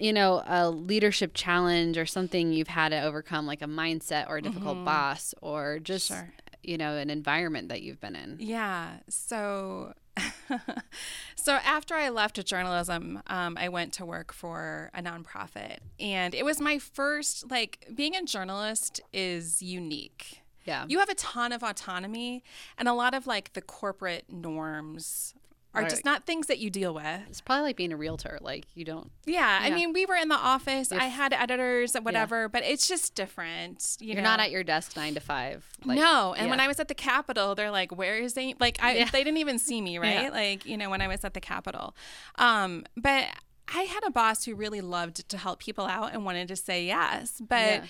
[0.00, 4.38] you know, a leadership challenge or something you've had to overcome, like a mindset or
[4.38, 4.86] a difficult mm-hmm.
[4.86, 6.32] boss or just, sure.
[6.62, 8.36] you know, an environment that you've been in?
[8.40, 8.94] Yeah.
[9.08, 9.92] So,
[11.36, 16.44] so after I left journalism, um, I went to work for a nonprofit, and it
[16.44, 17.50] was my first.
[17.50, 20.42] Like being a journalist is unique.
[20.64, 20.84] Yeah.
[20.88, 22.44] You have a ton of autonomy
[22.76, 25.34] and a lot of like the corporate norms
[25.72, 25.90] are right.
[25.90, 27.20] just not things that you deal with.
[27.28, 28.38] It's probably like being a realtor.
[28.40, 29.10] Like you don't.
[29.24, 29.66] Yeah, yeah.
[29.66, 30.90] I mean, we were in the office.
[30.90, 32.48] If, I had editors, and whatever, yeah.
[32.48, 33.96] but it's just different.
[34.00, 35.64] You are not at your desk nine to five.
[35.84, 36.50] Like, no, and yeah.
[36.50, 39.38] when I was at the Capitol, they're like, "Where is they?" Like, I they didn't
[39.38, 40.32] even see me, right?
[40.32, 41.94] Like, you know, when I was at the Capitol,
[42.36, 43.28] um, but
[43.72, 46.84] I had a boss who really loved to help people out and wanted to say
[46.84, 47.84] yes, but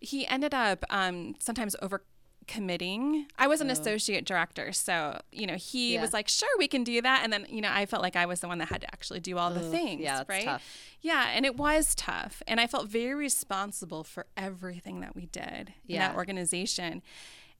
[0.00, 2.02] he ended up um, sometimes over
[2.46, 3.26] committing.
[3.38, 3.72] I was an oh.
[3.72, 6.00] associate director, so you know he yeah.
[6.00, 8.26] was like, "Sure, we can do that," and then you know I felt like I
[8.26, 10.00] was the one that had to actually do all the things.
[10.00, 10.44] Yeah, right.
[10.44, 10.64] Tough.
[11.00, 15.74] Yeah, and it was tough, and I felt very responsible for everything that we did
[15.86, 15.94] yeah.
[15.94, 17.02] in that organization.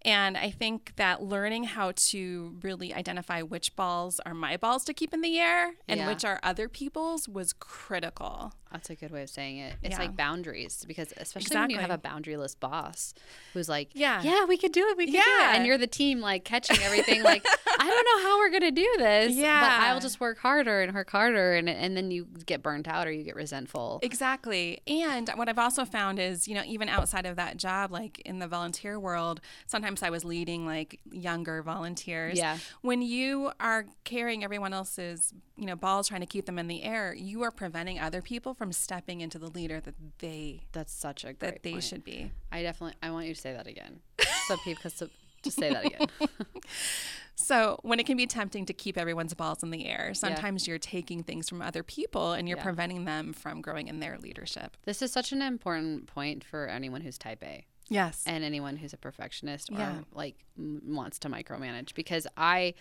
[0.02, 4.94] And I think that learning how to really identify which balls are my balls to
[4.94, 6.06] keep in the air and yeah.
[6.06, 8.52] which are other people's was critical.
[8.76, 9.74] That's a good way of saying it.
[9.82, 10.00] It's yeah.
[10.00, 11.76] like boundaries because especially exactly.
[11.76, 13.14] when you have a boundaryless boss
[13.54, 15.22] who's like, yeah, yeah, we could do it, we could yeah.
[15.22, 17.22] do it, and you're the team like catching everything.
[17.22, 17.42] like,
[17.78, 19.34] I don't know how we're gonna do this.
[19.34, 22.86] Yeah, but I'll just work harder and work harder, and and then you get burnt
[22.86, 24.00] out or you get resentful.
[24.02, 24.82] Exactly.
[24.86, 28.40] And what I've also found is, you know, even outside of that job, like in
[28.40, 32.36] the volunteer world, sometimes I was leading like younger volunteers.
[32.36, 32.58] Yeah.
[32.82, 36.82] When you are carrying everyone else's, you know, balls, trying to keep them in the
[36.82, 41.24] air, you are preventing other people from stepping into the leader that they that's such
[41.24, 41.84] a great that they point.
[41.84, 42.30] should be.
[42.50, 44.00] I definitely I want you to say that again.
[44.46, 45.10] so people to,
[45.42, 46.08] to say that again.
[47.34, 50.72] so when it can be tempting to keep everyone's balls in the air, sometimes yeah.
[50.72, 52.64] you're taking things from other people and you're yeah.
[52.64, 54.76] preventing them from growing in their leadership.
[54.84, 57.66] This is such an important point for anyone who's type A.
[57.88, 58.24] Yes.
[58.26, 59.98] And anyone who's a perfectionist or yeah.
[60.12, 62.74] like wants to micromanage because I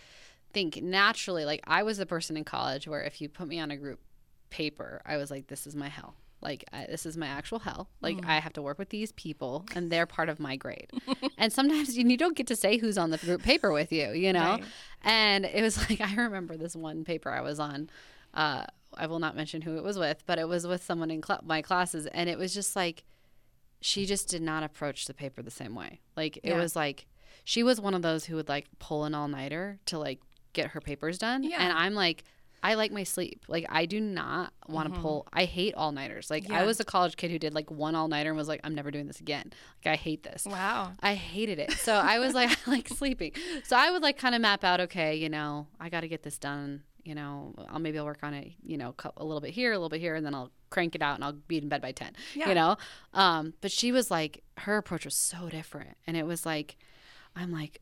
[0.55, 3.71] think naturally like I was the person in college where if you put me on
[3.71, 3.99] a group
[4.49, 6.15] paper, I was like, this is my hell.
[6.41, 7.89] Like, I, this is my actual hell.
[8.01, 8.27] Like, mm.
[8.27, 10.91] I have to work with these people, and they're part of my grade.
[11.37, 14.11] and sometimes you, you, don't get to say who's on the group paper with you,
[14.11, 14.51] you know?
[14.51, 14.63] Right.
[15.03, 17.89] And it was like, I remember this one paper I was on.
[18.33, 21.23] Uh, I will not mention who it was with, but it was with someone in
[21.23, 22.05] cl- my classes.
[22.07, 23.05] And it was just like,
[23.81, 25.99] she just did not approach the paper the same way.
[26.15, 26.57] Like, it yeah.
[26.57, 27.07] was like,
[27.43, 30.19] she was one of those who would like pull an all nighter to like
[30.53, 31.43] get her papers done.
[31.43, 31.57] Yeah.
[31.59, 32.23] And I'm like,
[32.65, 33.45] I like my sleep.
[33.47, 35.03] Like I do not want to mm-hmm.
[35.03, 35.27] pull.
[35.31, 36.31] I hate all nighters.
[36.31, 36.61] Like yeah.
[36.61, 38.73] I was a college kid who did like one all nighter and was like, I'm
[38.73, 39.53] never doing this again.
[39.85, 40.47] Like I hate this.
[40.49, 40.93] Wow.
[40.99, 41.73] I hated it.
[41.73, 43.33] So I was like, I like sleeping.
[43.65, 44.79] So I would like kind of map out.
[44.79, 46.81] Okay, you know, I got to get this done.
[47.03, 48.53] You know, I'll maybe I'll work on it.
[48.63, 51.03] You know, a little bit here, a little bit here, and then I'll crank it
[51.03, 52.13] out and I'll be in bed by ten.
[52.33, 52.49] Yeah.
[52.49, 52.77] You know,
[53.13, 56.77] um, but she was like, her approach was so different, and it was like,
[57.35, 57.81] I'm like,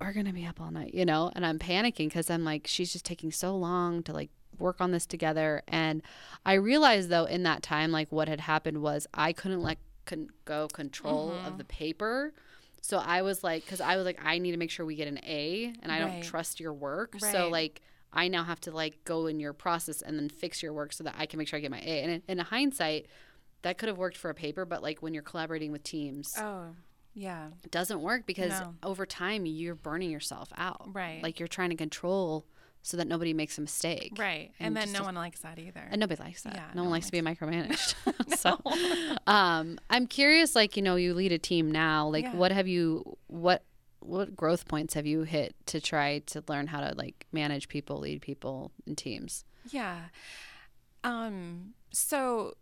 [0.00, 2.92] we're gonna be up all night, you know, and I'm panicking because I'm like, she's
[2.92, 5.62] just taking so long to like work on this together.
[5.68, 6.02] And
[6.44, 10.30] I realized though in that time, like what had happened was I couldn't let con-
[10.44, 11.46] go control mm-hmm.
[11.46, 12.32] of the paper.
[12.80, 15.08] So I was like, because I was like, I need to make sure we get
[15.08, 16.12] an A, and I right.
[16.12, 17.14] don't trust your work.
[17.22, 17.32] Right.
[17.32, 17.80] So like,
[18.12, 21.02] I now have to like go in your process and then fix your work so
[21.04, 22.02] that I can make sure I get my A.
[22.02, 23.06] And in, in hindsight,
[23.62, 26.74] that could have worked for a paper, but like when you're collaborating with teams, oh
[27.14, 28.74] yeah, it doesn't work because no.
[28.82, 30.88] over time you're burning yourself out.
[30.92, 32.46] Right, like you're trying to control
[32.84, 34.12] so that nobody makes a mistake.
[34.18, 34.52] Right.
[34.60, 35.80] And, and then no one likes that either.
[35.90, 36.54] And nobody likes that.
[36.54, 37.94] Yeah, no, no one likes to be micromanaged.
[38.38, 38.60] so
[39.26, 42.08] um, I'm curious, like, you know, you lead a team now.
[42.08, 42.34] Like yeah.
[42.34, 43.64] what have you what
[44.00, 48.00] what growth points have you hit to try to learn how to like manage people,
[48.00, 49.46] lead people in teams?
[49.70, 49.98] Yeah.
[51.02, 52.54] Um so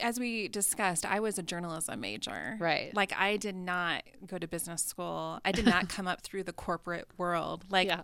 [0.00, 2.56] as we discussed, I was a journalism major.
[2.58, 2.94] Right.
[2.94, 5.40] Like I did not go to business school.
[5.44, 7.64] I did not come up through the corporate world.
[7.70, 8.02] Like yeah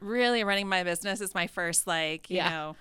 [0.00, 2.48] really running my business is my first like you yeah.
[2.48, 2.76] know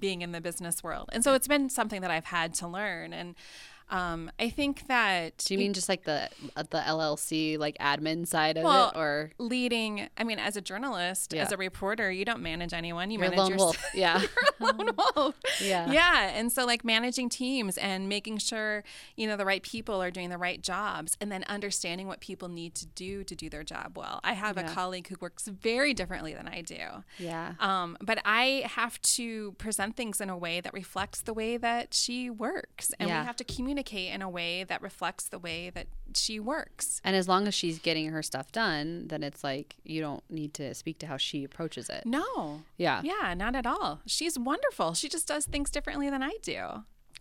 [0.00, 1.08] being in the business world.
[1.12, 3.12] And so it's been something that I've had to learn.
[3.12, 3.34] And
[3.88, 5.38] um, I think that.
[5.38, 8.96] Do you mean just like the uh, the LLC like admin side of well, it,
[8.96, 10.08] or leading?
[10.18, 11.42] I mean, as a journalist, yeah.
[11.42, 13.12] as a reporter, you don't manage anyone.
[13.12, 13.84] You You're manage lone wolf.
[13.94, 14.20] Yeah,
[14.60, 15.36] You're a lone wolf.
[15.62, 16.30] Yeah, yeah.
[16.34, 18.82] And so, like managing teams and making sure
[19.14, 22.48] you know the right people are doing the right jobs, and then understanding what people
[22.48, 24.18] need to do to do their job well.
[24.24, 24.68] I have yeah.
[24.68, 27.04] a colleague who works very differently than I do.
[27.18, 27.52] Yeah.
[27.60, 31.94] Um, but I have to present things in a way that reflects the way that
[31.94, 33.20] she works, and yeah.
[33.20, 37.00] we have to communicate communicate in a way that reflects the way that she works.
[37.04, 40.54] And as long as she's getting her stuff done, then it's like you don't need
[40.54, 42.04] to speak to how she approaches it.
[42.06, 42.62] No.
[42.78, 43.02] Yeah.
[43.04, 44.00] Yeah, not at all.
[44.06, 44.94] She's wonderful.
[44.94, 46.58] She just does things differently than I do.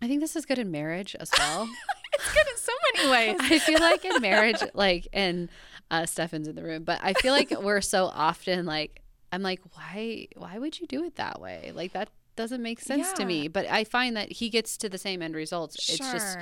[0.01, 1.67] I think this is good in marriage as well.
[2.13, 3.37] it's good in so many ways.
[3.41, 5.49] I feel like in marriage, like, and
[5.91, 9.61] uh, Stefan's in the room, but I feel like we're so often like, I'm like,
[9.73, 11.71] why, why would you do it that way?
[11.75, 13.13] Like that doesn't make sense yeah.
[13.13, 13.47] to me.
[13.47, 15.81] But I find that he gets to the same end results.
[15.81, 15.95] Sure.
[15.95, 16.37] It's just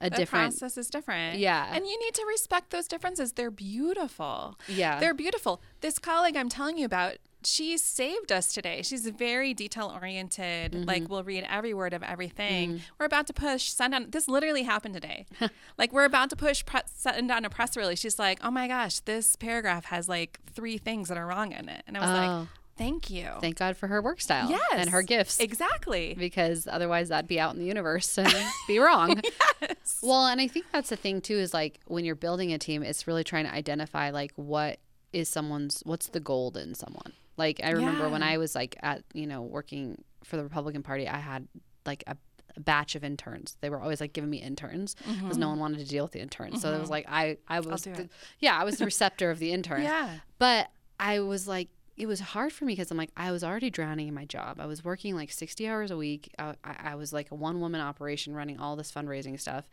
[0.00, 1.38] a the different process is different.
[1.38, 1.68] Yeah.
[1.72, 3.32] And you need to respect those differences.
[3.32, 4.58] They're beautiful.
[4.68, 5.00] Yeah.
[5.00, 5.60] They're beautiful.
[5.80, 8.82] This colleague I'm telling you about, she saved us today.
[8.82, 10.72] She's very detail oriented.
[10.72, 10.84] Mm-hmm.
[10.84, 12.74] Like we'll read every word of everything.
[12.74, 12.80] Mm.
[12.98, 14.10] We're about to push send on.
[14.10, 15.26] This literally happened today.
[15.78, 18.00] like we're about to push pre- send on a press release.
[18.00, 21.68] She's like, "Oh my gosh, this paragraph has like three things that are wrong in
[21.68, 22.12] it." And I was oh.
[22.12, 22.48] like,
[22.78, 23.28] Thank you.
[23.40, 24.48] Thank God for her work style.
[24.48, 24.72] Yes.
[24.72, 25.40] And her gifts.
[25.40, 26.14] Exactly.
[26.18, 28.32] Because otherwise that'd be out in the universe and
[28.68, 29.20] be wrong.
[29.60, 29.98] yes.
[30.02, 32.82] Well, and I think that's the thing too is like when you're building a team,
[32.82, 34.78] it's really trying to identify like what
[35.12, 37.12] is someone's what's the gold in someone.
[37.36, 38.10] Like I remember yeah.
[38.10, 41.46] when I was like at, you know, working for the Republican Party, I had
[41.84, 42.16] like a
[42.58, 43.56] a batch of interns.
[43.60, 45.40] They were always like giving me interns because mm-hmm.
[45.40, 46.56] no one wanted to deal with the interns.
[46.56, 46.62] Mm-hmm.
[46.62, 48.08] So it was like I I was the,
[48.40, 49.84] yeah I was the receptor of the interns.
[49.84, 50.10] Yeah.
[50.38, 53.70] But I was like it was hard for me because I'm like, I was already
[53.70, 54.60] drowning in my job.
[54.60, 56.32] I was working like 60 hours a week.
[56.38, 59.68] I, I was like a one woman operation running all this fundraising stuff.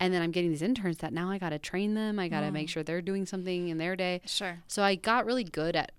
[0.00, 2.18] And then I'm getting these interns that now I got to train them.
[2.18, 2.52] I got to mm.
[2.52, 4.22] make sure they're doing something in their day.
[4.24, 4.62] Sure.
[4.68, 5.92] So I got really good at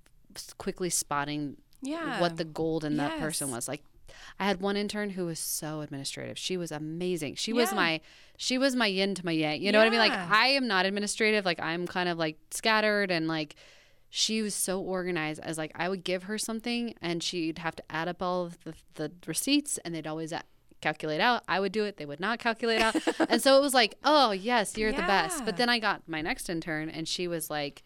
[0.58, 2.20] quickly spotting yeah.
[2.20, 3.12] what the gold in yes.
[3.12, 3.68] that person was.
[3.68, 3.84] Like,
[4.40, 6.38] I had one intern who was so administrative.
[6.40, 7.36] She was amazing.
[7.36, 7.62] She yeah.
[7.62, 8.02] was my
[8.36, 9.62] she was my yin to my yang.
[9.62, 9.86] You know yeah.
[9.86, 10.00] what I mean?
[10.00, 11.46] Like I am not administrative.
[11.46, 13.56] Like I'm kind of like scattered and like
[14.10, 17.84] she was so organized as like I would give her something and she'd have to
[17.90, 20.34] add up all of the, the receipts and they'd always
[20.82, 21.44] calculate out.
[21.48, 21.98] I would do it.
[21.98, 22.96] They would not calculate out.
[23.30, 25.02] and so it was like, oh, yes, you're yeah.
[25.02, 25.46] the best.
[25.46, 27.84] But then I got my next intern and she was like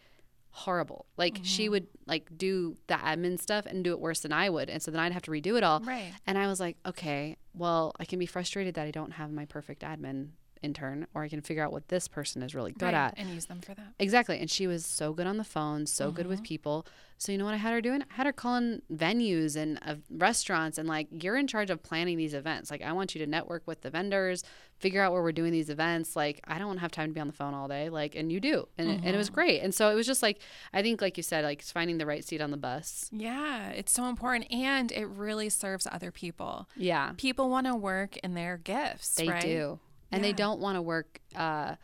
[0.50, 1.06] horrible.
[1.16, 1.44] Like mm-hmm.
[1.44, 4.70] she would like do the admin stuff and do it worse than I would.
[4.70, 5.80] And so then I'd have to redo it all.
[5.80, 6.12] Right.
[6.26, 9.46] And I was like, okay, well, I can be frustrated that I don't have my
[9.46, 10.28] perfect admin
[10.62, 13.30] intern or I can figure out what this person is really good right, at and
[13.30, 13.94] use them for that.
[13.98, 14.38] Exactly.
[14.38, 16.16] And she was so good on the phone, so mm-hmm.
[16.16, 16.44] good with mm-hmm.
[16.44, 16.86] people.
[17.22, 18.02] So you know what I had her doing?
[18.02, 22.16] I had her calling venues and uh, restaurants and like you're in charge of planning
[22.16, 22.68] these events.
[22.68, 24.42] Like I want you to network with the vendors,
[24.80, 26.16] figure out where we're doing these events.
[26.16, 27.90] Like I don't have time to be on the phone all day.
[27.90, 28.66] Like and you do.
[28.76, 29.04] And, mm-hmm.
[29.04, 29.34] it, and it was mm-hmm.
[29.36, 29.62] great.
[29.62, 30.40] And so it was just like
[30.72, 33.08] I think like you said like it's finding the right seat on the bus.
[33.12, 36.68] Yeah, it's so important and it really serves other people.
[36.74, 37.12] Yeah.
[37.18, 39.40] People want to work in their gifts, They right?
[39.40, 39.78] do
[40.12, 40.28] and yeah.
[40.28, 41.74] they don't want to work uh,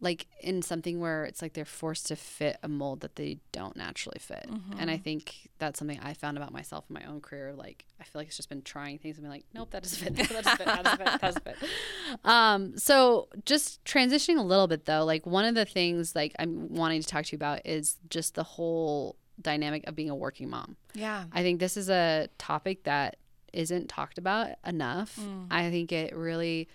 [0.00, 3.76] like in something where it's like they're forced to fit a mold that they don't
[3.76, 4.46] naturally fit.
[4.48, 4.78] Mm-hmm.
[4.78, 7.54] And I think that's something I found about myself in my own career.
[7.54, 10.04] Like I feel like it's just been trying things and be like, nope, that doesn't
[10.04, 10.16] fit.
[10.28, 10.66] that doesn't fit.
[10.66, 11.06] That doesn't fit.
[11.06, 11.56] That doesn't fit.
[12.24, 16.74] Um, so just transitioning a little bit though, like one of the things like I'm
[16.74, 20.50] wanting to talk to you about is just the whole dynamic of being a working
[20.50, 20.76] mom.
[20.92, 21.24] Yeah.
[21.32, 23.16] I think this is a topic that
[23.54, 25.18] isn't talked about enough.
[25.18, 25.46] Mm.
[25.50, 26.68] I think it really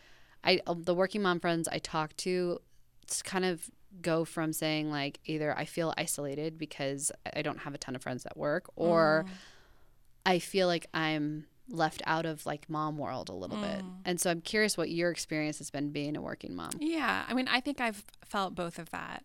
[0.43, 2.59] I uh, the working mom friends I talk to
[3.23, 3.69] kind of
[4.01, 8.03] go from saying like either I feel isolated because I don't have a ton of
[8.03, 9.31] friends at work or mm.
[10.25, 13.61] I feel like I'm left out of like mom world a little mm.
[13.61, 13.85] bit.
[14.05, 16.71] And so I'm curious what your experience has been being a working mom.
[16.79, 17.25] Yeah.
[17.27, 19.23] I mean, I think I've felt both of that.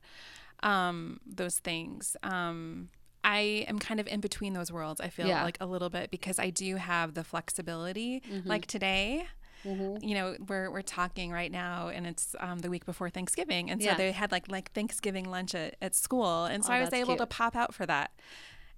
[0.62, 2.16] Um, those things.
[2.22, 2.88] Um,
[3.22, 5.00] I am kind of in between those worlds.
[5.00, 5.44] I feel yeah.
[5.44, 8.22] like a little bit because I do have the flexibility.
[8.30, 8.48] Mm-hmm.
[8.48, 9.26] Like today,
[9.64, 10.04] Mm-hmm.
[10.06, 13.80] You know, we're we're talking right now, and it's um, the week before Thanksgiving, and
[13.80, 13.96] so yeah.
[13.96, 17.08] they had like like Thanksgiving lunch at, at school, and so oh, I was able
[17.08, 17.18] cute.
[17.18, 18.12] to pop out for that,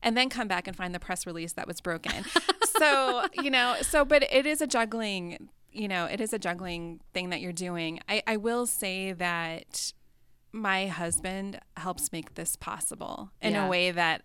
[0.02, 2.24] and then come back and find the press release that was broken.
[2.78, 5.48] so you know, so but it is a juggling.
[5.72, 8.00] You know, it is a juggling thing that you're doing.
[8.08, 9.92] I, I will say that
[10.52, 13.66] my husband helps make this possible in yeah.
[13.66, 14.22] a way that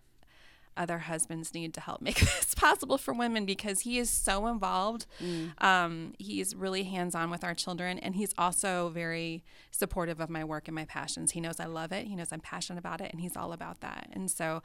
[0.78, 5.06] other husbands need to help make this possible for women because he is so involved.
[5.20, 5.64] Mm.
[5.64, 10.44] Um, he's really hands on with our children, and he's also very supportive of my
[10.44, 11.32] work and my passions.
[11.32, 13.82] He knows I love it, he knows I'm passionate about it, and he's all about
[13.82, 14.10] that.
[14.14, 14.62] And so,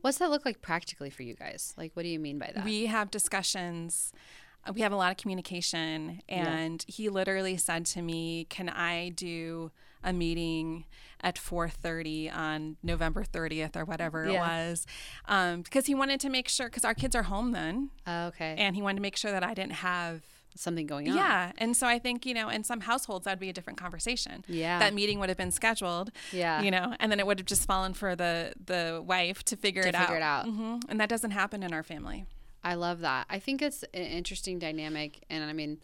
[0.00, 1.74] what's that look like practically for you guys?
[1.76, 2.64] Like, what do you mean by that?
[2.64, 4.12] We have discussions
[4.72, 6.94] we have a lot of communication and yeah.
[6.94, 9.70] he literally said to me can i do
[10.04, 10.84] a meeting
[11.22, 14.32] at 4.30 on november 30th or whatever yeah.
[14.32, 14.86] it was
[15.26, 18.54] um, because he wanted to make sure because our kids are home then uh, okay
[18.58, 20.22] and he wanted to make sure that i didn't have
[20.54, 21.16] something going on.
[21.16, 21.52] Yeah.
[21.58, 24.44] And so I think, you know, in some households that'd be a different conversation.
[24.48, 24.78] Yeah.
[24.78, 26.10] That meeting would have been scheduled.
[26.32, 26.62] Yeah.
[26.62, 29.82] You know, and then it would have just fallen for the the wife to figure
[29.82, 30.16] to it figure out.
[30.16, 30.46] it out.
[30.46, 30.90] Mm-hmm.
[30.90, 32.26] And that doesn't happen in our family.
[32.64, 33.26] I love that.
[33.28, 35.24] I think it's an interesting dynamic.
[35.28, 35.78] And I mean,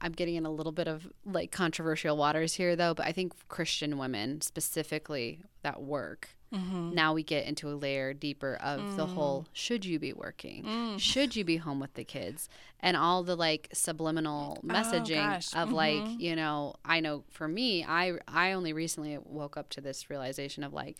[0.00, 3.32] I'm getting in a little bit of like controversial waters here, though, but I think
[3.48, 6.30] Christian women specifically that work.
[6.54, 6.94] Mm-hmm.
[6.94, 8.96] Now we get into a layer deeper of mm.
[8.96, 10.64] the whole should you be working?
[10.64, 11.00] Mm.
[11.00, 12.48] Should you be home with the kids?
[12.80, 15.74] And all the like subliminal oh, messaging oh, of mm-hmm.
[15.74, 20.08] like, you know, I know for me, I I only recently woke up to this
[20.10, 20.98] realization of like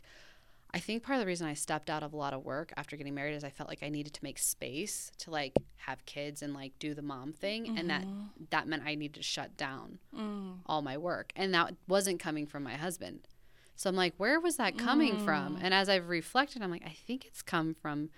[0.75, 2.97] I think part of the reason I stepped out of a lot of work after
[2.97, 6.43] getting married is I felt like I needed to make space to like have kids
[6.43, 7.79] and like do the mom thing mm-hmm.
[7.79, 8.23] and that mm-hmm.
[8.51, 10.57] that meant I needed to shut down mm.
[10.67, 13.29] all my work and that wasn't coming from my husband.
[13.77, 15.25] So I'm like, where was that coming mm.
[15.25, 15.59] from?
[15.63, 18.11] And as I've reflected, I'm like, I think it's come from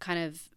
[0.00, 0.48] kind of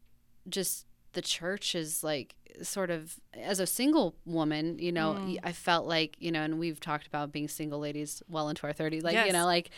[0.49, 5.37] just the church is like sort of as a single woman, you know, mm.
[5.43, 8.73] I felt like, you know, and we've talked about being single ladies well into our
[8.73, 9.27] 30s, like, yes.
[9.27, 9.69] you know, like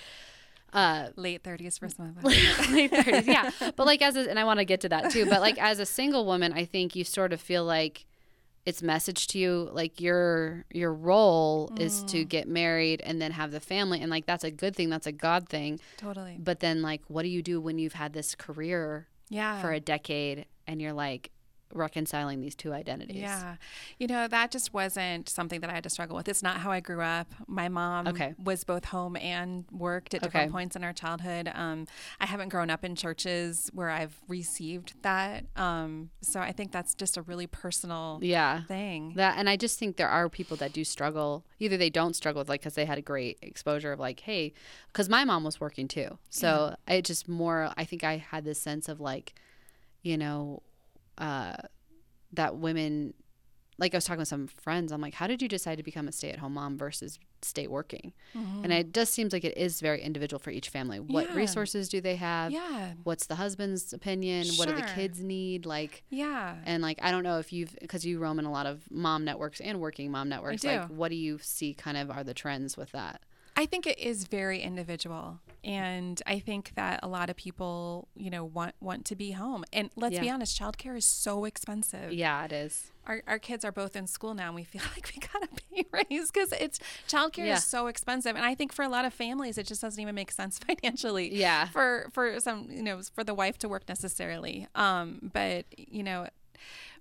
[0.74, 2.24] uh, late 30s for some of us.
[2.72, 3.52] late 30s, yeah.
[3.76, 5.80] But like as a, and I want to get to that too, but like as
[5.80, 8.06] a single woman, I think you sort of feel like
[8.66, 11.80] it's message to you like your your role mm.
[11.80, 12.28] is to mm.
[12.28, 15.12] get married and then have the family and like that's a good thing, that's a
[15.12, 15.80] god thing.
[15.98, 16.38] Totally.
[16.40, 19.62] But then like what do you do when you've had this career yeah.
[19.62, 21.32] for a decade and you're like
[21.74, 23.18] reconciling these two identities.
[23.18, 23.56] Yeah.
[23.98, 26.28] You know, that just wasn't something that I had to struggle with.
[26.28, 27.32] It's not how I grew up.
[27.48, 28.34] My mom okay.
[28.44, 30.52] was both home and worked at different okay.
[30.52, 31.52] points in our childhood.
[31.54, 31.86] Um,
[32.20, 35.46] I haven't grown up in churches where I've received that.
[35.56, 38.64] Um, so I think that's just a really personal yeah.
[38.64, 39.14] thing.
[39.16, 41.46] That and I just think there are people that do struggle.
[41.60, 44.54] Either they don't struggle with like cuz they had a great exposure of like, hey,
[44.94, 46.18] cuz my mom was working too.
[46.30, 46.96] So yeah.
[46.96, 49.36] I just more I think I had this sense of like
[50.02, 50.62] you know
[51.20, 51.58] uh,
[52.34, 53.14] that women
[53.80, 56.08] like I was talking with some friends, I'm like, how did you decide to become
[56.08, 58.12] a stay at home mom versus stay working?
[58.36, 58.66] Mm-hmm.
[58.66, 61.00] And it just seems like it is very individual for each family.
[61.00, 61.36] What yeah.
[61.36, 62.52] resources do they have?
[62.52, 62.92] Yeah.
[63.04, 64.44] What's the husband's opinion?
[64.44, 64.58] Sure.
[64.58, 65.66] What do the kids need?
[65.66, 66.56] Like, yeah.
[66.66, 69.24] And like, I don't know if you've, because you roam in a lot of mom
[69.24, 70.64] networks and working mom networks.
[70.66, 73.22] Like, what do you see kind of are the trends with that?
[73.60, 75.42] I think it is very individual.
[75.66, 79.66] And I think that a lot of people, you know, want want to be home.
[79.74, 80.22] And let's yeah.
[80.22, 82.14] be honest, childcare is so expensive.
[82.14, 82.94] Yeah, it is.
[83.06, 85.64] Our, our kids are both in school now and we feel like we got to
[85.74, 87.58] pay raise because it's childcare yeah.
[87.58, 88.38] is so expensive.
[88.38, 91.36] And I think for a lot of families it just doesn't even make sense financially.
[91.36, 91.68] Yeah.
[91.68, 94.68] For for some, you know, for the wife to work necessarily.
[94.74, 96.28] Um, but you know,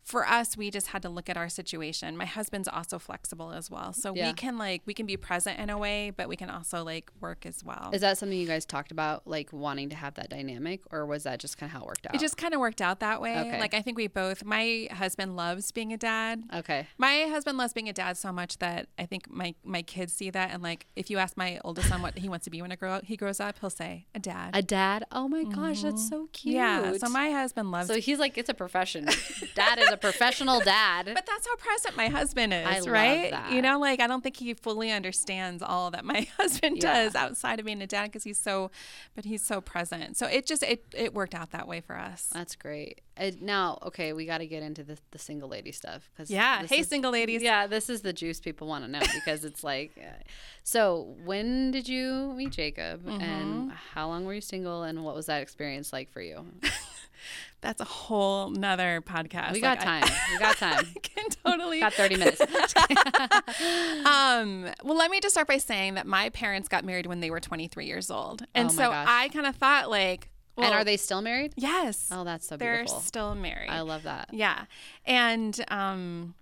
[0.09, 2.17] for us, we just had to look at our situation.
[2.17, 3.93] My husband's also flexible as well.
[3.93, 4.29] So yeah.
[4.29, 7.11] we can like we can be present in a way, but we can also like
[7.21, 7.91] work as well.
[7.93, 11.25] Is that something you guys talked about, like wanting to have that dynamic, or was
[11.25, 12.15] that just kind of how it worked out?
[12.15, 13.39] It just kind of worked out that way.
[13.39, 13.61] Okay.
[13.61, 16.43] Like I think we both my husband loves being a dad.
[16.55, 16.87] Okay.
[16.97, 20.31] My husband loves being a dad so much that I think my my kids see
[20.31, 22.71] that and like if you ask my oldest son what he wants to be when
[22.79, 24.53] grow he grows up, he'll say a dad.
[24.55, 25.05] A dad?
[25.13, 25.91] Oh my gosh, mm-hmm.
[25.91, 26.55] that's so cute.
[26.55, 26.97] Yeah.
[26.97, 29.07] So my husband loves So he's like it's a profession.
[29.55, 31.13] dad is a professional dad.
[31.19, 33.53] But that's how present my husband is, I right?
[33.53, 37.05] You know, like I don't think he fully understands all that my husband yeah.
[37.05, 38.71] does outside of being a dad because he's so,
[39.15, 40.17] but he's so present.
[40.17, 42.29] So it just it it worked out that way for us.
[42.33, 43.01] That's great.
[43.19, 46.65] Uh, now, okay, we got to get into the, the single lady stuff because yeah,
[46.67, 47.43] hey, is, single ladies.
[47.43, 50.23] Yeah, this is the juice people want to know because it's like, uh,
[50.63, 53.21] so when did you meet Jacob mm-hmm.
[53.21, 56.47] and how long were you single and what was that experience like for you?
[57.61, 59.53] That's a whole nother podcast.
[59.53, 60.05] We got time.
[60.05, 60.87] I, we got time.
[60.97, 62.41] I can totally got thirty minutes.
[64.07, 67.31] um, well, let me just start by saying that my parents got married when they
[67.31, 69.07] were twenty three years old, and oh so gosh.
[69.09, 71.55] I kind of thought like well, and are they still married?
[71.57, 72.09] Yes.
[72.11, 72.99] Oh, that's so They're beautiful.
[72.99, 73.71] They're still married.
[73.71, 74.31] I love that.
[74.33, 74.65] Yeah.
[75.07, 76.35] And um,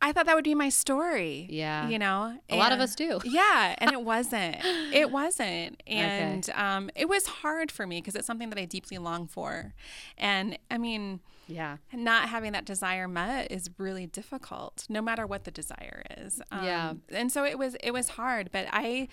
[0.00, 1.46] I thought that would be my story.
[1.50, 1.88] Yeah.
[1.88, 3.20] You know, a lot of us do.
[3.24, 3.74] Yeah.
[3.78, 4.56] And it wasn't.
[4.92, 5.82] it wasn't.
[5.86, 6.58] And okay.
[6.58, 9.74] um, it was hard for me because it's something that I deeply long for.
[10.16, 11.76] And I mean, yeah.
[11.92, 16.40] Not having that desire met is really difficult, no matter what the desire is.
[16.50, 16.92] Um, yeah.
[17.10, 19.08] And so it was, it was hard, but I,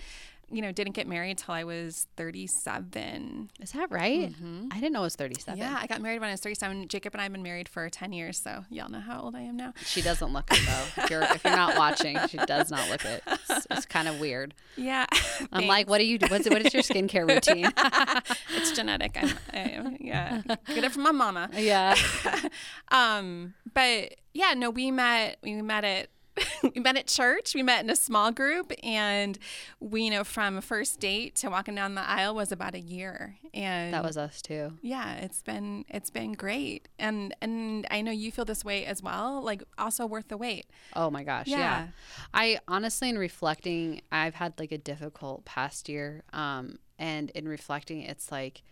[0.50, 3.50] you know, didn't get married till I was 37.
[3.60, 4.30] Is that right?
[4.32, 4.68] Mm-hmm.
[4.70, 5.58] I didn't know it was 37.
[5.58, 6.88] Yeah, I got married when I was 37.
[6.88, 9.42] Jacob and I have been married for 10 years, so y'all know how old I
[9.42, 9.74] am now.
[9.84, 11.02] She doesn't look it though.
[11.02, 13.22] if you're if you're not watching, she does not look it.
[13.26, 14.54] It's, it's kind of weird.
[14.76, 15.06] Yeah.
[15.52, 16.26] I'm like, what do you do?
[16.28, 17.70] What's what is your skincare routine?
[18.56, 19.16] it's genetic.
[19.20, 21.50] I'm, I, yeah, get it from my mama.
[21.54, 21.96] Yeah.
[22.90, 25.38] um, but yeah, no, we met.
[25.42, 26.08] We met at
[26.74, 27.54] we met at church.
[27.54, 29.38] We met in a small group, and
[29.80, 33.36] we you know from first date to walking down the aisle was about a year.
[33.52, 34.72] And that was us too.
[34.82, 39.02] Yeah, it's been it's been great, and and I know you feel this way as
[39.02, 39.42] well.
[39.42, 40.66] Like also worth the wait.
[40.94, 41.58] Oh my gosh, yeah.
[41.58, 41.86] yeah.
[42.32, 48.02] I honestly, in reflecting, I've had like a difficult past year, um, and in reflecting,
[48.02, 48.62] it's like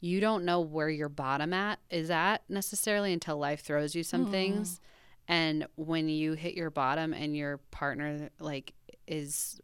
[0.00, 4.26] you don't know where your bottom at is at necessarily until life throws you some
[4.26, 4.30] mm.
[4.30, 4.80] things
[5.28, 8.72] and when you hit your bottom and your partner like
[9.06, 9.60] is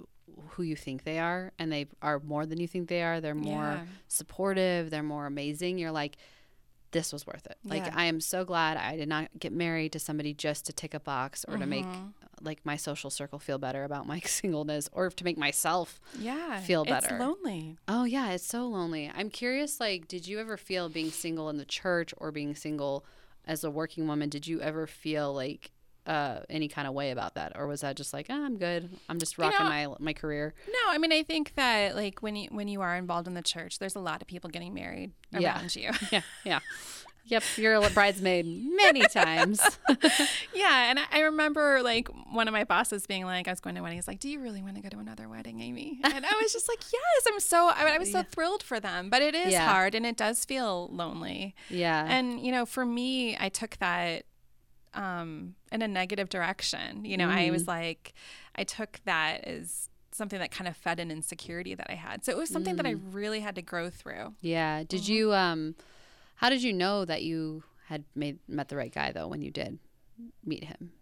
[0.51, 3.35] who you think they are and they are more than you think they are they're
[3.35, 3.85] more yeah.
[4.09, 6.17] supportive they're more amazing you're like
[6.93, 7.95] this was worth it like yeah.
[7.95, 11.01] i am so glad i did not get married to somebody just to tick a
[11.01, 11.61] box or mm-hmm.
[11.61, 12.07] to make mm-hmm.
[12.43, 16.85] like my social circle feel better about my singleness or to make myself yeah feel
[16.85, 20.89] better it's lonely oh yeah it's so lonely i'm curious like did you ever feel
[20.89, 23.05] being single in the church or being single
[23.47, 25.71] as a working woman, did you ever feel like
[26.07, 28.91] uh, any kind of way about that, or was that just like oh, I'm good,
[29.09, 30.55] I'm just rocking you know, my my career?
[30.67, 33.43] No, I mean I think that like when you when you are involved in the
[33.43, 35.91] church, there's a lot of people getting married around yeah.
[35.91, 35.91] you.
[36.13, 36.61] Yeah, yeah.
[37.27, 39.61] Yep, you're a bridesmaid many times.
[40.55, 43.81] yeah, and I remember like one of my bosses being like, I was going to
[43.81, 43.97] a wedding.
[43.97, 46.53] He's like, "Do you really want to go to another wedding, Amy?" And I was
[46.53, 48.25] just like, "Yes, I'm so." I, mean, I was so yeah.
[48.25, 49.67] thrilled for them, but it is yeah.
[49.67, 51.55] hard and it does feel lonely.
[51.71, 54.27] Yeah, and you know, for me, I took that
[54.93, 57.07] um, in a negative direction.
[57.07, 57.49] You know, mm.
[57.49, 58.13] I was like,
[58.55, 62.25] I took that as something that kind of fed an insecurity that I had.
[62.25, 62.77] So it was something mm.
[62.79, 63.01] that I mm.
[63.13, 64.35] really had to grow through.
[64.41, 64.85] Yeah.
[64.85, 65.13] Did mm-hmm.
[65.13, 65.75] you um
[66.37, 69.51] how did you know that you had made met the right guy though when you
[69.51, 69.79] did
[70.45, 70.93] meet him?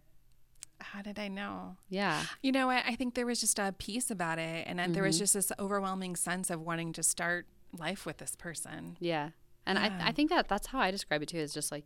[0.79, 1.77] How did I know?
[1.89, 2.23] Yeah.
[2.41, 4.93] You know, I, I think there was just a peace about it, and mm-hmm.
[4.93, 5.23] there was mm-hmm.
[5.23, 8.97] just this overwhelming sense of wanting to start life with this person.
[8.99, 9.29] Yeah.
[9.65, 9.97] And yeah.
[10.01, 11.37] I, I think that that's how I describe it too.
[11.37, 11.85] Is just like,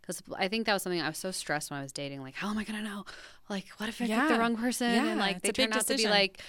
[0.00, 2.22] because I think that was something I was so stressed when I was dating.
[2.22, 3.04] Like, how am I gonna know?
[3.50, 4.22] Like, what if I yeah.
[4.22, 4.94] pick the wrong person?
[4.94, 5.06] Yeah.
[5.08, 5.96] And like, they turn out decision.
[5.98, 6.40] to be like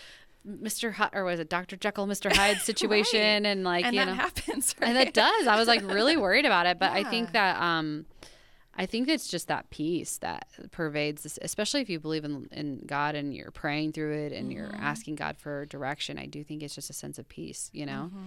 [0.47, 0.93] Mr.
[0.93, 1.75] Hyde, or was it Dr.
[1.75, 2.33] Jekyll, Mr.
[2.35, 3.49] Hyde situation, right.
[3.49, 4.87] and like and you know, happens, right?
[4.89, 5.47] and that does.
[5.47, 6.99] I was like really worried about it, but yeah.
[6.99, 8.05] I think that um,
[8.75, 12.83] I think it's just that peace that pervades this, especially if you believe in in
[12.85, 14.51] God and you're praying through it and mm-hmm.
[14.51, 16.17] you're asking God for direction.
[16.17, 17.69] I do think it's just a sense of peace.
[17.73, 18.25] You know, mm-hmm.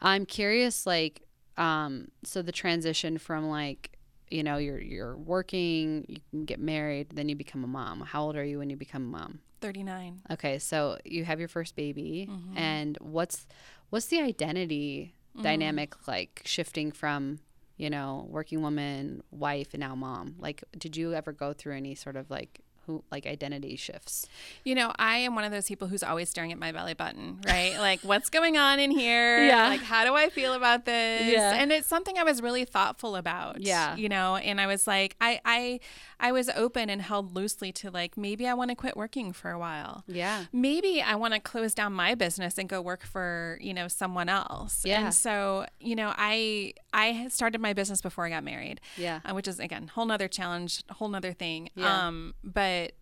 [0.00, 1.22] I'm curious, like,
[1.56, 3.98] um, so the transition from like
[4.30, 8.36] you know you're you're working you get married then you become a mom how old
[8.36, 12.28] are you when you become a mom 39 okay so you have your first baby
[12.30, 12.56] mm-hmm.
[12.56, 13.46] and what's
[13.90, 15.42] what's the identity mm-hmm.
[15.42, 17.38] dynamic like shifting from
[17.76, 21.94] you know working woman wife and now mom like did you ever go through any
[21.94, 24.26] sort of like who like identity shifts?
[24.64, 27.40] You know, I am one of those people who's always staring at my belly button,
[27.46, 27.74] right?
[27.78, 29.46] like what's going on in here?
[29.46, 29.68] Yeah.
[29.68, 31.32] Like how do I feel about this?
[31.32, 31.54] Yeah.
[31.54, 33.60] And it's something I was really thoughtful about.
[33.60, 33.96] Yeah.
[33.96, 35.80] You know, and I was like, I I
[36.18, 39.50] I was open and held loosely to like maybe I want to quit working for
[39.50, 40.04] a while.
[40.06, 40.44] Yeah.
[40.52, 44.28] Maybe I want to close down my business and go work for, you know, someone
[44.28, 44.84] else.
[44.84, 45.04] Yeah.
[45.04, 48.80] And so, you know, I I started my business before I got married.
[48.96, 49.20] Yeah.
[49.24, 51.70] Uh, which is again, whole nother challenge, whole nother thing.
[51.74, 52.06] Yeah.
[52.06, 52.92] Um, but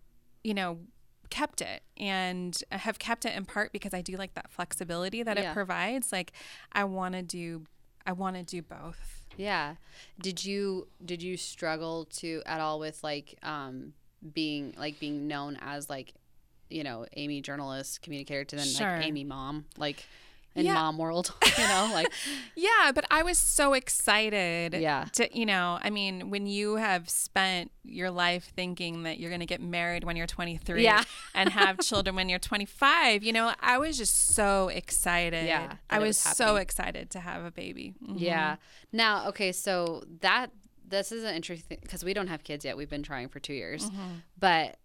[0.43, 0.79] you know,
[1.29, 5.23] kept it and I have kept it in part because I do like that flexibility
[5.23, 5.51] that yeah.
[5.51, 6.11] it provides.
[6.11, 6.31] Like
[6.71, 7.65] I want to do
[8.05, 9.25] I want to do both.
[9.37, 9.75] Yeah.
[10.19, 13.93] Did you did you struggle to at all with like um
[14.33, 16.13] being like being known as like
[16.69, 18.97] you know, Amy journalist communicator to then sure.
[18.97, 19.65] like Amy mom?
[19.77, 20.05] Like
[20.59, 20.73] in yeah.
[20.73, 22.11] mom world, you know, like
[22.55, 25.05] yeah, but I was so excited yeah.
[25.13, 29.39] to, you know, I mean, when you have spent your life thinking that you're going
[29.39, 31.03] to get married when you're 23 yeah.
[31.33, 35.45] and have children when you're 25, you know, I was just so excited.
[35.45, 35.75] Yeah.
[35.89, 37.93] I was, was so excited to have a baby.
[38.03, 38.17] Mm-hmm.
[38.17, 38.57] Yeah.
[38.91, 40.51] Now, okay, so that
[40.85, 42.75] this is an interesting because we don't have kids yet.
[42.75, 43.89] We've been trying for 2 years.
[43.89, 44.13] Mm-hmm.
[44.37, 44.77] But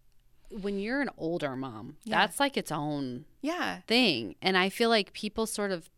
[0.61, 2.19] when you're an older mom, yeah.
[2.19, 4.37] that's like its own yeah thing.
[4.43, 5.89] And I feel like people sort of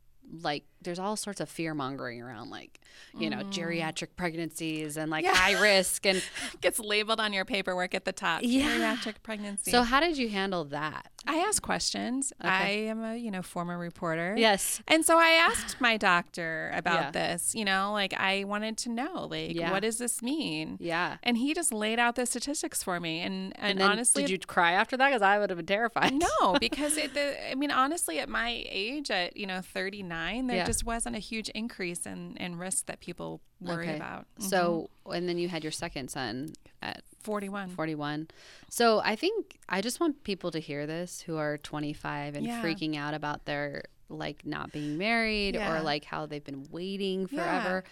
[0.42, 2.80] like there's all sorts of fear mongering around, like
[3.18, 3.52] you know, mm.
[3.52, 5.34] geriatric pregnancies and like yeah.
[5.34, 6.22] high risk and
[6.60, 8.40] gets labeled on your paperwork at the top.
[8.42, 8.96] Yeah.
[8.96, 9.70] Geriatric pregnancy.
[9.70, 11.10] So how did you handle that?
[11.28, 12.32] I asked questions.
[12.40, 12.48] Okay.
[12.48, 14.34] I am a, you know, former reporter.
[14.36, 14.80] Yes.
[14.86, 17.10] And so I asked my doctor about yeah.
[17.10, 19.72] this, you know, like I wanted to know, like, yeah.
[19.72, 20.76] what does this mean?
[20.80, 21.16] Yeah.
[21.24, 23.20] And he just laid out the statistics for me.
[23.20, 25.08] And, and, and honestly, did you cry after that?
[25.08, 26.12] Because I would have been terrified.
[26.14, 30.56] No, because it, the, I mean, honestly, at my age, at, you know, 39, there
[30.58, 30.64] yeah.
[30.76, 33.96] Just wasn't a huge increase in, in risk that people worry okay.
[33.96, 34.26] about.
[34.38, 34.44] Mm-hmm.
[34.44, 36.50] So, and then you had your second son
[36.82, 37.70] at 41.
[37.70, 38.28] 41.
[38.68, 42.62] So I think I just want people to hear this who are 25 and yeah.
[42.62, 45.78] freaking out about their like not being married yeah.
[45.78, 47.82] or like how they've been waiting forever.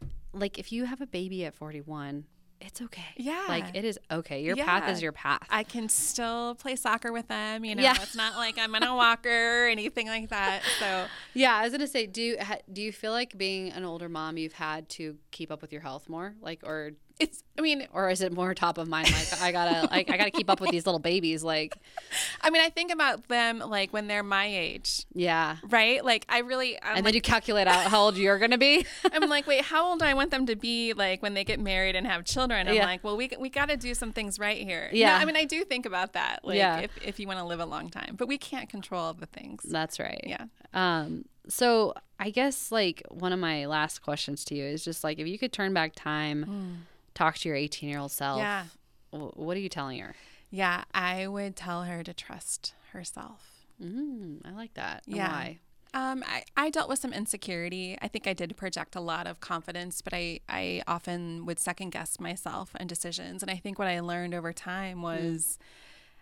[0.00, 0.08] Yeah.
[0.32, 2.24] Like if you have a baby at 41,
[2.60, 3.04] it's okay.
[3.16, 3.44] Yeah.
[3.48, 4.42] Like it is okay.
[4.42, 4.64] Your yeah.
[4.64, 5.46] path is your path.
[5.50, 7.64] I can still play soccer with them.
[7.64, 7.94] You know, yeah.
[8.00, 10.62] it's not like I'm in a walker or anything like that.
[10.80, 12.38] So yeah, I was gonna say, do you
[12.72, 15.82] do you feel like being an older mom, you've had to keep up with your
[15.82, 19.42] health more, like, or it's i mean or is it more top of mind like
[19.42, 21.76] i gotta like i gotta keep up with these little babies like
[22.42, 25.04] i mean i think about them like when they're my age.
[25.12, 25.56] Yeah.
[25.68, 26.04] Right?
[26.04, 28.86] Like i really I'm and like, then you calculate out how old you're gonna be.
[29.12, 31.58] I'm like wait how old do i want them to be like when they get
[31.58, 32.68] married and have children?
[32.68, 32.86] I'm yeah.
[32.86, 34.88] like well we, we gotta do some things right here.
[34.92, 35.16] Yeah.
[35.16, 36.80] I mean i do think about that like yeah.
[36.80, 39.62] if, if you want to live a long time but we can't control the things.
[39.64, 40.22] That's right.
[40.24, 40.44] Yeah.
[40.74, 45.18] Um so i guess like one of my last questions to you is just like
[45.18, 46.87] if you could turn back time mm
[47.18, 48.64] talk to your 18 year old self, yeah.
[49.10, 50.14] what are you telling her?
[50.50, 53.66] Yeah, I would tell her to trust herself.
[53.82, 55.02] Mm, I like that.
[55.06, 55.30] Yeah.
[55.30, 55.58] Why?
[55.94, 57.98] Um, I, I dealt with some insecurity.
[58.00, 61.90] I think I did project a lot of confidence, but I, I often would second
[61.90, 63.42] guess myself and decisions.
[63.42, 65.02] And I think what I learned over time mm.
[65.02, 65.64] was mm.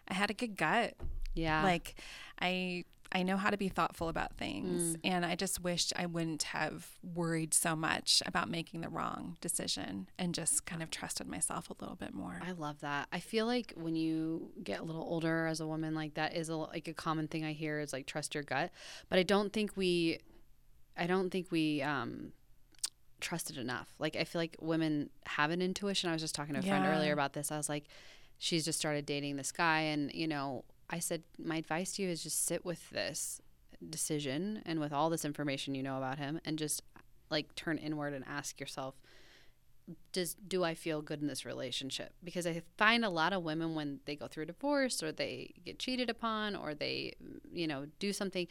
[0.08, 0.94] I had a good gut.
[1.34, 1.62] Yeah.
[1.62, 1.96] Like
[2.40, 4.96] I I know how to be thoughtful about things.
[4.96, 5.00] Mm.
[5.04, 10.08] And I just wished I wouldn't have worried so much about making the wrong decision
[10.18, 12.40] and just kind of trusted myself a little bit more.
[12.46, 13.08] I love that.
[13.12, 16.48] I feel like when you get a little older as a woman, like that is
[16.48, 18.70] a, like a common thing I hear is like trust your gut.
[19.08, 20.18] But I don't think we,
[20.96, 22.32] I don't think we, um,
[23.20, 23.94] trusted enough.
[23.98, 26.10] Like I feel like women have an intuition.
[26.10, 27.50] I was just talking to a friend earlier about this.
[27.50, 27.84] I was like,
[28.38, 32.08] she's just started dating this guy and, you know, I said, my advice to you
[32.08, 33.40] is just sit with this
[33.90, 36.82] decision and with all this information you know about him and just
[37.30, 38.94] like turn inward and ask yourself,
[40.12, 42.12] does do I feel good in this relationship?
[42.24, 45.54] Because I find a lot of women when they go through a divorce or they
[45.64, 47.14] get cheated upon or they,
[47.52, 48.48] you know, do something,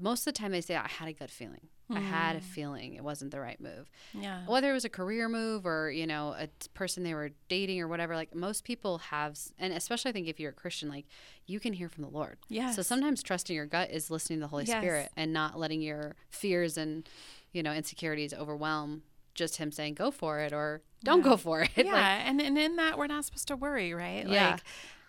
[0.00, 1.68] most of the time they say, I had a good feeling.
[1.90, 1.96] Mm.
[1.96, 2.44] I had a mm.
[2.44, 3.90] feeling it wasn't the right move.
[4.12, 4.46] Yeah.
[4.46, 7.88] Whether it was a career move or, you know, a person they were dating or
[7.88, 11.06] whatever, like most people have, and especially I think if you're a Christian, like
[11.46, 12.38] you can hear from the Lord.
[12.48, 12.70] Yeah.
[12.70, 14.80] So sometimes trusting your gut is listening to the Holy yes.
[14.80, 17.08] Spirit and not letting your fears and,
[17.52, 19.02] you know, insecurities overwhelm
[19.40, 21.24] just him saying go for it or don't yeah.
[21.24, 21.70] go for it.
[21.76, 21.92] Yeah.
[21.92, 24.26] Like, and, and in that, we're not supposed to worry, right?
[24.28, 24.52] Yeah.
[24.52, 24.60] Like,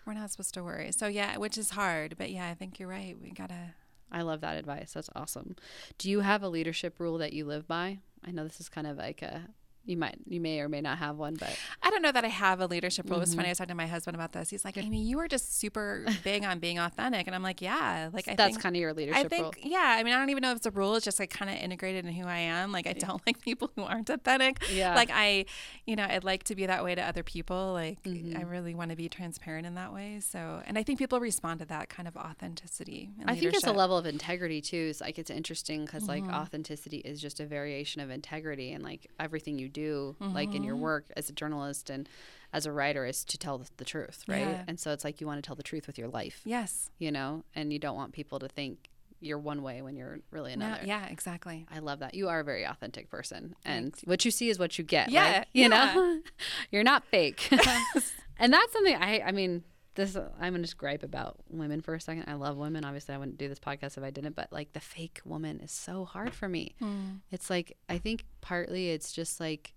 [0.04, 0.90] we're not supposed to worry.
[0.90, 2.16] So, yeah, which is hard.
[2.18, 3.16] But yeah, I think you're right.
[3.22, 3.74] We got to
[4.12, 4.92] I love that advice.
[4.92, 5.56] That's awesome.
[5.96, 7.98] Do you have a leadership rule that you live by?
[8.24, 9.48] I know this is kind of like a
[9.84, 12.28] you might you may or may not have one but i don't know that i
[12.28, 13.14] have a leadership role.
[13.14, 13.20] Mm-hmm.
[13.20, 14.50] it was funny i was talking to my husband about this.
[14.50, 17.26] He's like amy you are just super big on being authentic.
[17.26, 19.52] And i'm like yeah like I that's kind of your leadership i think role.
[19.62, 21.50] yeah i mean i don't even know if it's a rule it's just like kind
[21.50, 22.72] of integrated in who i am.
[22.72, 24.62] Like i don't like people who aren't authentic.
[24.72, 24.94] Yeah.
[24.94, 25.44] Like i
[25.86, 27.72] you know i'd like to be that way to other people.
[27.72, 28.36] Like mm-hmm.
[28.36, 31.60] i really want to be transparent in that way so and i think people respond
[31.60, 34.88] to that kind of authenticity i think it's a level of integrity too.
[34.90, 36.26] It's like it's interesting because mm-hmm.
[36.28, 40.62] like authenticity is just a variation of integrity and like everything you do like in
[40.62, 40.84] your mm-hmm.
[40.84, 42.08] work as a journalist and
[42.52, 44.40] as a writer is to tell the truth, right?
[44.40, 44.64] Yeah.
[44.68, 46.42] And so it's like you want to tell the truth with your life.
[46.44, 46.90] Yes.
[46.98, 50.52] You know, and you don't want people to think you're one way when you're really
[50.52, 50.82] another.
[50.82, 51.66] No, yeah, exactly.
[51.72, 52.14] I love that.
[52.14, 53.54] You are a very authentic person.
[53.64, 55.10] And what you see is what you get.
[55.10, 55.38] Yeah.
[55.38, 55.94] Like, you yeah.
[55.94, 56.20] know,
[56.70, 57.48] you're not fake.
[58.38, 59.62] and that's something I, I mean,
[59.94, 62.24] this I'm gonna just gripe about women for a second.
[62.26, 62.84] I love women.
[62.84, 64.34] Obviously, I wouldn't do this podcast if I didn't.
[64.34, 66.74] But like the fake woman is so hard for me.
[66.80, 67.20] Mm.
[67.30, 69.74] It's like I think partly it's just like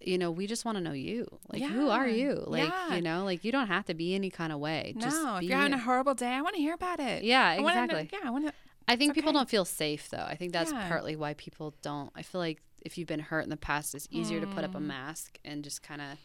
[0.00, 1.26] you know, we just want to know you.
[1.50, 1.68] Like, yeah.
[1.68, 2.44] who are you?
[2.46, 2.96] Like, yeah.
[2.96, 4.92] you know, like you don't have to be any kind of way.
[4.94, 7.24] No, just if you're having a horrible day, I want to hear about it.
[7.24, 8.00] Yeah, exactly.
[8.00, 8.52] I yeah, I want to.
[8.88, 10.18] I think people don't feel safe though.
[10.24, 10.86] I think that's yeah.
[10.88, 12.10] partly why people don't.
[12.14, 14.42] I feel like if you've been hurt in the past, it's easier mm.
[14.42, 14.86] to put up a mm.
[14.86, 16.18] mask and just kind of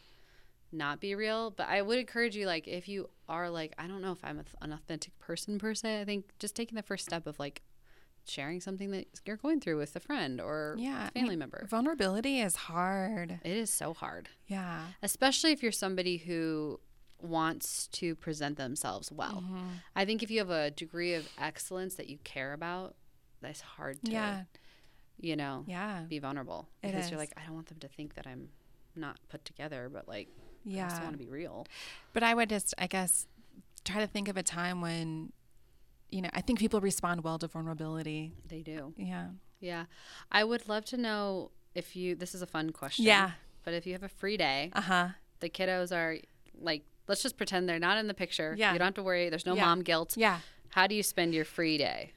[0.71, 1.51] not be real.
[1.51, 4.41] But I would encourage you, like, if you are like, I don't know if I'm
[4.61, 6.01] an authentic person per se.
[6.01, 7.61] I think just taking the first step of like,
[8.23, 11.65] sharing something that you're going through with a friend or yeah, family I mean, member.
[11.67, 13.39] Vulnerability is hard.
[13.43, 14.29] It is so hard.
[14.45, 14.81] Yeah.
[15.01, 16.79] Especially if you're somebody who
[17.19, 19.43] wants to present themselves well.
[19.43, 19.67] Mm-hmm.
[19.95, 22.95] I think if you have a degree of excellence that you care about,
[23.41, 24.43] that's hard to Yeah.
[25.19, 28.27] you know, yeah, be vulnerable because you're like, I don't want them to think that
[28.27, 28.49] I'm
[28.95, 30.29] not put together, but like,
[30.65, 31.65] yeah, I just want to be real.
[32.13, 33.27] But I would just, I guess,
[33.83, 35.31] try to think of a time when,
[36.09, 38.31] you know, I think people respond well to vulnerability.
[38.47, 38.93] They do.
[38.97, 39.27] Yeah.
[39.59, 39.85] Yeah.
[40.31, 43.05] I would love to know if you, this is a fun question.
[43.05, 43.31] Yeah.
[43.63, 45.07] But if you have a free day, uh huh,
[45.39, 46.17] the kiddos are
[46.59, 48.55] like, let's just pretend they're not in the picture.
[48.57, 48.73] Yeah.
[48.73, 49.29] You don't have to worry.
[49.29, 49.65] There's no yeah.
[49.65, 50.15] mom guilt.
[50.17, 50.39] Yeah.
[50.69, 52.11] How do you spend your free day?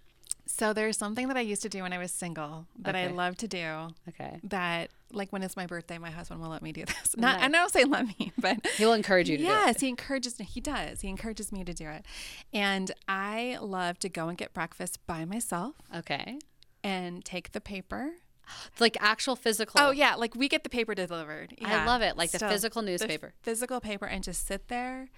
[0.47, 3.05] So there's something that I used to do when I was single that okay.
[3.05, 3.89] I love to do.
[4.09, 4.41] Okay.
[4.45, 7.17] That like when it's my birthday, my husband will let me do this.
[7.17, 7.45] Not nice.
[7.45, 11.01] I don't say let me, but he'll encourage you to yes, he encourages he does.
[11.01, 12.05] He encourages me to do it.
[12.53, 15.75] And I love to go and get breakfast by myself.
[15.95, 16.39] Okay.
[16.83, 18.13] And take the paper
[18.81, 19.81] like actual physical.
[19.81, 21.55] Oh yeah, like we get the paper delivered.
[21.59, 21.83] Yeah.
[21.83, 23.33] I love it, like so the physical newspaper.
[23.43, 25.09] The physical paper, and just sit there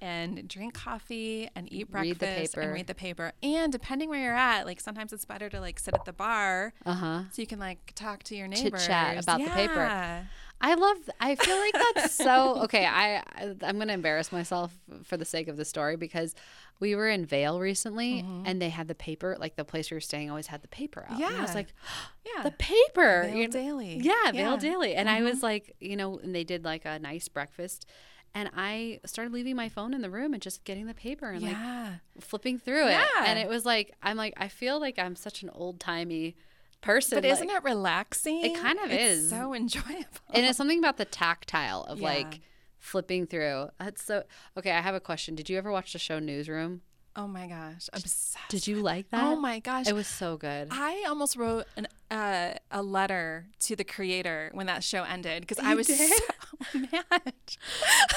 [0.00, 3.32] and drink coffee and eat breakfast read and read the paper.
[3.42, 6.72] And depending where you're at, like sometimes it's better to like sit at the bar,
[6.84, 7.22] uh-huh.
[7.30, 9.46] so you can like talk to your neighbors, chit chat about yeah.
[9.46, 10.28] the paper.
[10.60, 10.96] I love.
[11.20, 12.84] I feel like that's so okay.
[12.84, 13.22] I
[13.62, 16.34] I'm gonna embarrass myself for the sake of the story because
[16.80, 18.42] we were in Vail recently mm-hmm.
[18.44, 19.36] and they had the paper.
[19.38, 21.18] Like the place we were staying always had the paper out.
[21.18, 21.68] Yeah, and I was like,
[22.26, 23.22] yeah, the paper.
[23.26, 23.98] Vail you know, Daily.
[23.98, 24.94] Yeah, yeah, Vail Daily.
[24.94, 25.26] And mm-hmm.
[25.26, 27.86] I was like, you know, and they did like a nice breakfast.
[28.34, 31.42] And I started leaving my phone in the room and just getting the paper and
[31.42, 31.96] yeah.
[32.14, 32.92] like flipping through it.
[32.92, 33.24] yeah.
[33.26, 36.36] And it was like, I'm like, I feel like I'm such an old timey
[36.80, 37.16] person.
[37.16, 38.44] But isn't it relaxing?
[38.44, 39.30] It kind of it's is.
[39.30, 40.04] So enjoyable.
[40.32, 42.08] And it's something about the tactile of yeah.
[42.08, 42.40] like
[42.78, 43.68] flipping through.
[43.78, 44.24] That's so
[44.56, 44.70] okay.
[44.70, 45.34] I have a question.
[45.34, 46.82] Did you ever watch the show Newsroom?
[47.16, 48.38] Oh my gosh, obsessed.
[48.48, 49.24] Did you like that?
[49.24, 50.68] Oh my gosh, it was so good.
[50.70, 55.58] I almost wrote an, uh, a letter to the creator when that show ended because
[55.58, 56.10] I was did?
[56.10, 57.32] so mad.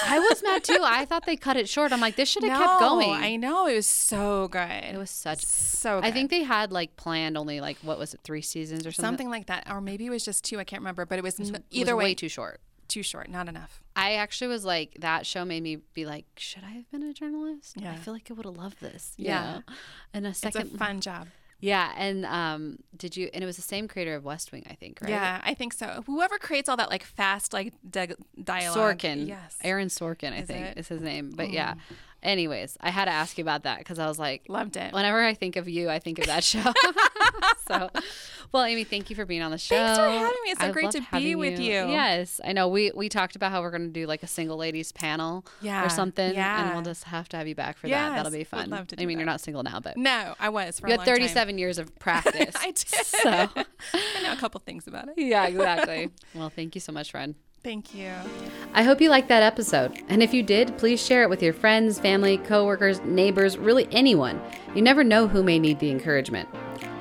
[0.06, 0.80] I was mad too.
[0.82, 1.92] I thought they cut it short.
[1.92, 3.10] I'm like, this should have no, kept going.
[3.10, 4.62] I know it was so good.
[4.62, 6.00] It was such so.
[6.00, 6.08] Good.
[6.08, 9.08] I think they had like planned only like what was it, three seasons or something,
[9.08, 10.60] something like that, or maybe it was just two.
[10.60, 12.62] I can't remember, but it was, it was either it was way too short
[12.92, 13.82] too short, not enough.
[13.96, 17.14] I actually was like, that show made me be like, should I have been a
[17.14, 17.76] journalist?
[17.80, 17.94] Yeah.
[17.94, 19.14] I feel like I would have loved this.
[19.16, 19.54] Yeah.
[19.54, 19.74] Know?
[20.14, 20.62] And a second.
[20.62, 21.28] It's a fun job.
[21.62, 21.94] Yeah.
[21.96, 25.00] And um, did you, and it was the same creator of West Wing, I think,
[25.02, 25.10] right?
[25.12, 26.04] Yeah, I think so.
[26.06, 28.98] Whoever creates all that like fast, like di- dialogue.
[28.98, 29.28] Sorkin.
[29.28, 29.58] Yes.
[29.64, 30.78] Aaron Sorkin, I is think it?
[30.78, 31.32] is his name.
[31.36, 31.54] But mm.
[31.54, 31.76] yeah.
[32.24, 34.94] Anyways, I had to ask you about that because I was like, loved it.
[34.94, 36.62] Whenever I think of you, I think of that show.
[37.68, 37.90] so,
[38.52, 39.76] well, Amy, thank you for being on the show.
[39.76, 40.52] Thanks for having me.
[40.52, 41.74] It's so I great to be with you.
[41.74, 41.90] you.
[41.90, 42.68] Yes, I know.
[42.68, 45.84] We we talked about how we're going to do like a single ladies panel yeah.
[45.84, 46.34] or something.
[46.36, 46.66] Yeah.
[46.66, 48.10] And we'll just have to have you back for yes.
[48.10, 48.16] that.
[48.18, 48.70] That'll be fun.
[48.70, 49.22] Love to I mean, that.
[49.22, 50.80] you're not single now, but no, I was.
[50.80, 51.58] For you had 37 time.
[51.58, 52.56] years of practice.
[52.56, 53.06] I did.
[53.06, 55.16] So I know a couple things about it.
[55.18, 56.10] Yeah, exactly.
[56.36, 57.36] well, thank you so much, friend.
[57.64, 58.12] Thank you.
[58.74, 60.02] I hope you liked that episode.
[60.10, 64.42] And if you did, please share it with your friends, family, coworkers, neighbors, really anyone.
[64.74, 66.50] You never know who may need the encouragement.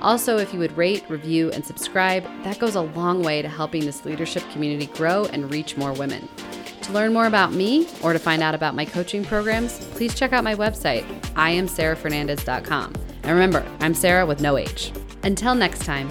[0.03, 3.87] Also, if you would rate, review, and subscribe, that goes a long way to helping
[3.87, 6.29] this leadership community grow and reach more women.
[6.83, 10.33] To learn more about me or to find out about my coaching programs, please check
[10.33, 11.05] out my website,
[11.35, 12.95] iamsarafernandez.com.
[13.23, 14.93] And remember, I'm Sara with no H.
[15.23, 16.11] Until next time,